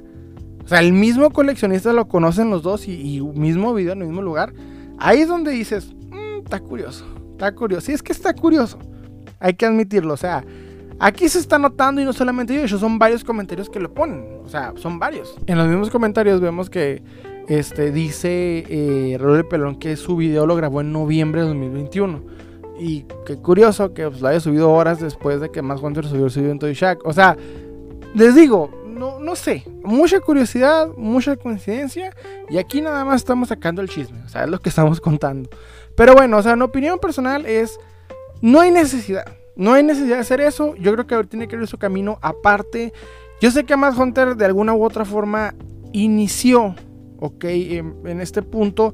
o 0.67 0.69
sea, 0.69 0.81
el 0.81 0.91
mismo 0.91 1.29
coleccionista 1.29 1.93
lo 1.93 2.09
conocen 2.09 2.49
los 2.49 2.61
dos 2.61 2.89
y, 2.89 3.21
mismo 3.21 3.73
video 3.73 3.93
en 3.93 4.01
el 4.01 4.07
mismo 4.07 4.21
lugar. 4.21 4.51
Ahí 4.99 5.21
es 5.21 5.29
donde 5.29 5.51
dices, 5.51 5.95
mmm, 6.09 6.43
está 6.43 6.59
curioso, 6.59 7.05
está 7.31 7.55
curioso. 7.55 7.85
Sí, 7.85 7.93
es 7.93 8.03
que 8.03 8.11
está 8.11 8.33
curioso. 8.33 8.77
Hay 9.39 9.53
que 9.53 9.65
admitirlo, 9.65 10.13
o 10.13 10.17
sea, 10.17 10.43
aquí 10.99 11.29
se 11.29 11.39
está 11.39 11.57
notando 11.57 12.01
y 12.01 12.03
no 12.03 12.11
solamente 12.11 12.53
yo, 12.53 12.59
ellos 12.59 12.81
son 12.81 12.99
varios 12.99 13.23
comentarios 13.23 13.69
que 13.69 13.79
lo 13.79 13.93
ponen. 13.93 14.25
O 14.43 14.49
sea, 14.49 14.73
son 14.75 14.99
varios. 14.99 15.37
En 15.45 15.57
los 15.57 15.69
mismos 15.69 15.89
comentarios 15.89 16.41
vemos 16.41 16.69
que 16.69 17.01
este, 17.47 17.93
dice 17.93 18.65
eh, 18.67 19.17
Raúl 19.17 19.47
Pelón 19.47 19.77
que 19.77 19.95
su 19.95 20.17
video 20.17 20.45
lo 20.45 20.57
grabó 20.57 20.81
en 20.81 20.91
noviembre 20.91 21.43
de 21.43 21.47
2021. 21.47 22.21
Y 22.77 23.05
qué 23.25 23.37
curioso 23.37 23.93
que 23.93 24.09
pues, 24.09 24.19
lo 24.19 24.27
haya 24.27 24.41
subido 24.41 24.69
horas 24.69 24.99
después 24.99 25.39
de 25.39 25.49
que 25.49 25.61
más 25.61 25.81
Hunter 25.81 26.05
subió 26.05 26.29
su 26.29 26.41
video 26.41 26.51
en 26.51 26.59
Toy 26.59 26.73
Shack. 26.73 27.05
O 27.05 27.13
sea, 27.13 27.37
les 28.13 28.35
digo, 28.35 28.69
no, 28.97 29.19
no 29.19 29.35
sé. 29.35 29.63
Mucha 29.83 30.19
curiosidad, 30.19 30.89
mucha 30.97 31.35
coincidencia. 31.35 32.15
Y 32.49 32.57
aquí 32.57 32.81
nada 32.81 33.05
más 33.05 33.17
estamos 33.17 33.49
sacando 33.49 33.81
el 33.81 33.89
chisme. 33.89 34.21
O 34.23 34.29
sea, 34.29 34.43
es 34.43 34.49
lo 34.49 34.59
que 34.59 34.69
estamos 34.69 34.99
contando. 35.01 35.49
Pero 35.95 36.13
bueno, 36.13 36.37
o 36.37 36.41
sea, 36.41 36.55
mi 36.55 36.63
opinión 36.63 36.99
personal 36.99 37.45
es. 37.45 37.79
No 38.41 38.59
hay 38.59 38.71
necesidad. 38.71 39.25
No 39.55 39.73
hay 39.73 39.83
necesidad 39.83 40.15
de 40.15 40.21
hacer 40.21 40.41
eso. 40.41 40.75
Yo 40.75 40.93
creo 40.93 41.07
que 41.07 41.27
tiene 41.27 41.47
que 41.47 41.55
ir 41.55 41.67
su 41.67 41.77
camino 41.77 42.19
aparte. 42.21 42.93
Yo 43.41 43.51
sé 43.51 43.65
que 43.65 43.75
más 43.75 43.97
Hunter 43.97 44.35
de 44.35 44.45
alguna 44.45 44.73
u 44.73 44.83
otra 44.83 45.05
forma 45.05 45.55
inició, 45.93 46.75
ok, 47.19 47.45
en 47.45 48.21
este 48.21 48.41
punto 48.41 48.93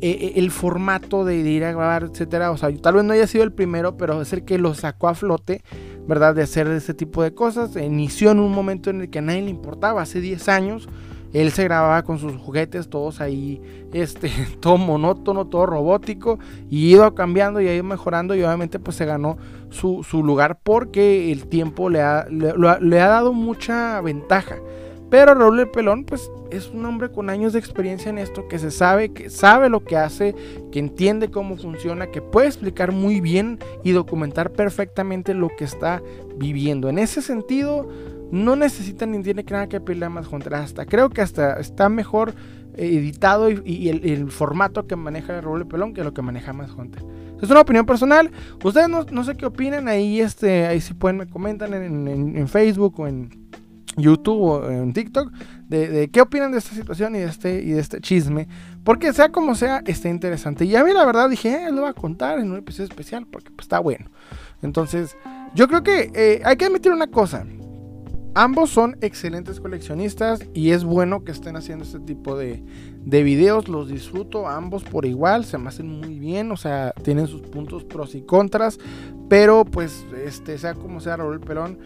eh, 0.00 0.10
eh, 0.10 0.32
el 0.36 0.52
formato 0.52 1.24
de, 1.24 1.38
ir 1.38 1.64
a 1.64 1.72
grabar, 1.72 2.04
etcétera. 2.04 2.52
O 2.52 2.56
sea, 2.56 2.74
tal 2.76 2.94
vez 2.94 3.04
no 3.04 3.12
haya 3.12 3.26
sido 3.26 3.42
el 3.42 3.52
primero, 3.52 3.96
pero 3.96 4.22
es 4.22 4.32
el 4.32 4.44
que 4.44 4.58
lo 4.58 4.74
sacó 4.74 5.08
a 5.08 5.14
flote, 5.14 5.62
¿verdad? 6.08 6.34
De 6.34 6.42
hacer 6.42 6.66
ese 6.68 6.94
tipo 6.94 7.22
de 7.22 7.34
cosas. 7.34 7.76
Inició 7.76 8.32
en 8.32 8.40
un 8.40 8.50
momento 8.50 8.90
en 8.90 9.02
el 9.02 9.10
que 9.10 9.20
a 9.20 9.22
nadie 9.22 9.42
le 9.42 9.50
importaba, 9.50 10.02
hace 10.02 10.20
10 10.20 10.48
años. 10.48 10.88
Él 11.34 11.52
se 11.52 11.64
grababa 11.64 12.02
con 12.04 12.18
sus 12.18 12.34
juguetes, 12.36 12.88
todos 12.88 13.20
ahí, 13.20 13.60
este, 13.92 14.30
todo 14.60 14.78
monótono, 14.78 15.46
todo 15.46 15.66
robótico, 15.66 16.38
y 16.70 16.90
ido 16.90 17.14
cambiando 17.14 17.60
y 17.60 17.68
ido 17.68 17.84
mejorando, 17.84 18.34
y 18.34 18.42
obviamente 18.42 18.78
pues 18.78 18.96
se 18.96 19.04
ganó 19.04 19.36
su, 19.68 20.02
lugar 20.24 20.58
porque 20.62 21.30
el 21.30 21.46
tiempo 21.46 21.90
le 21.90 22.00
ha, 22.00 22.26
le 22.30 23.00
ha 23.00 23.08
dado 23.08 23.34
mucha 23.34 24.00
ventaja. 24.00 24.56
Pero 25.10 25.34
Raúl 25.34 25.60
el 25.60 25.70
Pelón, 25.70 26.04
pues 26.04 26.30
es 26.50 26.68
un 26.68 26.84
hombre 26.84 27.10
con 27.10 27.30
años 27.30 27.54
de 27.54 27.58
experiencia 27.58 28.10
en 28.10 28.18
esto, 28.18 28.46
que 28.46 28.58
se 28.58 28.70
sabe, 28.70 29.10
que 29.10 29.30
sabe 29.30 29.70
lo 29.70 29.82
que 29.82 29.96
hace, 29.96 30.34
que 30.70 30.78
entiende 30.78 31.30
cómo 31.30 31.56
funciona, 31.56 32.08
que 32.08 32.20
puede 32.20 32.46
explicar 32.46 32.92
muy 32.92 33.20
bien 33.20 33.58
y 33.84 33.92
documentar 33.92 34.52
perfectamente 34.52 35.32
lo 35.32 35.48
que 35.56 35.64
está 35.64 36.02
viviendo. 36.36 36.90
En 36.90 36.98
ese 36.98 37.22
sentido, 37.22 37.88
no 38.30 38.56
necesita 38.56 39.06
ni 39.06 39.22
tiene 39.22 39.44
nada 39.44 39.68
que 39.68 39.80
pedirle 39.80 40.06
a 40.06 40.10
más 40.10 40.30
Hunter. 40.30 40.54
Hasta 40.54 40.84
creo 40.84 41.08
que 41.08 41.22
hasta 41.22 41.58
está 41.58 41.88
mejor 41.88 42.34
editado 42.76 43.50
y, 43.50 43.88
el, 43.88 44.30
formato 44.30 44.86
que 44.86 44.94
maneja 44.94 45.40
Raúl 45.40 45.62
el 45.62 45.66
Pelón 45.66 45.94
que 45.94 46.04
lo 46.04 46.12
que 46.12 46.22
maneja 46.22 46.52
más 46.52 46.70
Hunter. 46.72 47.02
Es 47.40 47.50
una 47.50 47.60
opinión 47.60 47.86
personal. 47.86 48.30
Ustedes 48.62 48.88
no, 48.88 49.24
sé 49.24 49.36
qué 49.36 49.46
opinan. 49.46 49.88
Ahí, 49.88 50.20
este, 50.20 50.66
ahí 50.66 50.80
sí 50.80 50.92
pueden, 50.92 51.18
me 51.18 51.26
comentan 51.26 51.72
en 51.72 52.48
Facebook 52.48 52.98
o 53.00 53.06
en 53.06 53.47
YouTube 53.98 54.40
o 54.40 54.70
en 54.70 54.92
TikTok 54.92 55.32
de, 55.68 56.08
qué 56.10 56.20
opinan 56.20 56.52
de 56.52 56.58
esta 56.58 56.74
situación 56.74 57.14
y 57.16 57.18
de 57.18 57.26
este, 57.26 57.62
y 57.62 57.70
de 57.72 57.80
este 57.80 58.00
chisme. 58.00 58.48
Porque 58.84 59.12
sea 59.12 59.30
como 59.30 59.54
sea, 59.54 59.82
está 59.86 60.08
interesante. 60.08 60.64
Y 60.64 60.74
a 60.76 60.84
mí 60.84 60.92
la 60.92 61.04
verdad 61.04 61.28
dije, 61.28 61.66
eh, 61.66 61.72
lo 61.72 61.82
voy 61.82 61.90
a 61.90 61.94
contar 61.94 62.38
en 62.38 62.50
un 62.50 62.58
episodio 62.58 62.88
especial 62.88 63.26
porque 63.26 63.50
pues, 63.50 63.66
está 63.66 63.78
bueno. 63.78 64.10
Entonces, 64.62 65.16
yo 65.54 65.68
creo 65.68 65.82
que 65.82 66.10
eh, 66.14 66.42
hay 66.44 66.56
que 66.56 66.64
admitir 66.64 66.92
una 66.92 67.08
cosa. 67.08 67.44
Ambos 68.34 68.70
son 68.70 68.96
excelentes 69.00 69.60
coleccionistas 69.60 70.40
y 70.54 70.70
es 70.70 70.84
bueno 70.84 71.24
que 71.24 71.32
estén 71.32 71.56
haciendo 71.56 71.84
este 71.84 71.98
tipo 72.00 72.36
de, 72.36 72.62
de 73.04 73.22
videos. 73.22 73.68
Los 73.68 73.88
disfruto 73.88 74.48
ambos 74.48 74.84
por 74.84 75.06
igual, 75.06 75.44
se 75.44 75.58
me 75.58 75.68
hacen 75.68 76.00
muy 76.00 76.18
bien, 76.18 76.52
o 76.52 76.56
sea, 76.56 76.92
tienen 77.02 77.26
sus 77.26 77.42
puntos 77.42 77.84
pros 77.84 78.14
y 78.14 78.22
contras. 78.22 78.78
Pero 79.28 79.64
pues, 79.64 80.06
este, 80.24 80.56
sea 80.56 80.74
como 80.74 81.00
sea, 81.00 81.16
Raúl 81.16 81.40
Pelón 81.40 81.78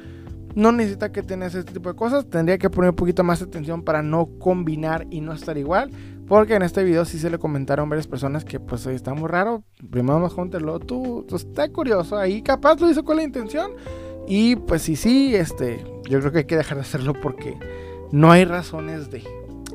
no 0.55 0.73
necesita 0.73 1.13
que 1.13 1.23
tengas 1.23 1.55
este 1.55 1.73
tipo 1.73 1.89
de 1.89 1.97
cosas. 1.97 2.29
Tendría 2.29 2.59
que 2.59 2.71
poner 2.71 2.91
un 2.91 2.97
poquito 2.97 3.25
más 3.25 3.43
atención 3.43 3.83
para 3.83 4.03
no 4.03 4.27
combinar 4.39 5.07
y 5.11 5.21
no 5.21 5.33
estar 5.33 5.57
igual. 5.59 5.91
Porque 6.27 6.55
en 6.55 6.63
este 6.63 6.85
video 6.85 7.05
sí 7.05 7.19
se 7.19 7.31
le 7.31 7.39
comentaron 7.39 7.89
varias 7.89 8.07
personas 8.07 8.45
que 8.45 8.61
pues 8.61 8.87
está 8.87 9.15
muy 9.15 9.29
raro. 9.29 9.65
Primero 9.91 10.19
más 10.19 10.35
lo 10.63 10.79
tú, 10.79 11.25
tú 11.29 11.37
está 11.37 11.69
curioso. 11.69 12.17
Ahí 12.17 12.43
capaz 12.43 12.81
lo 12.81 12.91
hizo 12.91 13.05
con 13.05 13.17
la 13.17 13.23
intención. 13.23 13.73
Y 14.27 14.57
pues 14.57 14.83
sí, 14.83 14.97
sí, 14.97 15.35
este, 15.35 15.85
yo 16.09 16.21
creo 16.21 16.33
que 16.33 16.39
hay 16.39 16.45
que 16.45 16.57
dejar 16.57 16.77
de 16.77 16.83
hacerlo 16.83 17.13
porque 17.21 17.59
no 18.13 18.31
hay 18.31 18.45
razones 18.45 19.11
de. 19.11 19.23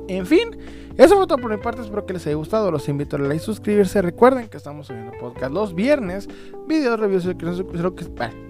En 0.08 0.26
fin, 0.26 0.58
eso 0.98 1.16
fue 1.16 1.28
todo 1.28 1.38
por 1.38 1.52
mi 1.52 1.58
parte, 1.58 1.82
espero 1.82 2.06
que 2.06 2.14
les 2.14 2.26
haya 2.26 2.36
gustado. 2.36 2.72
Los 2.72 2.90
invito 2.90 3.18
a 3.18 3.20
like 3.20 3.36
y 3.36 3.40
suscribirse. 3.40 4.02
Recuerden 4.02 4.48
que 4.48 4.58
estamos 4.58 4.88
subiendo 4.88 5.12
podcast 5.20 5.54
los 5.54 5.76
viernes, 5.76 6.28
videos, 6.68 7.00
reviews 7.00 7.26
y 7.26 7.28
lo 7.28 7.38
que, 7.38 7.46
lo 7.46 7.96
que, 7.96 8.06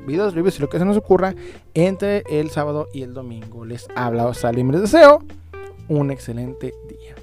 videos, 0.05 0.33
reviews 0.33 0.57
y 0.57 0.61
lo 0.61 0.69
que 0.69 0.79
se 0.79 0.85
nos 0.85 0.95
ocurra 0.95 1.35
entre 1.73 2.23
el 2.29 2.49
sábado 2.49 2.87
y 2.93 3.03
el 3.03 3.13
domingo. 3.13 3.65
Les 3.65 3.87
habla 3.95 4.27
Osalim, 4.27 4.71
les 4.71 4.81
deseo 4.81 5.19
un 5.89 6.09
excelente 6.09 6.73
día. 6.87 7.15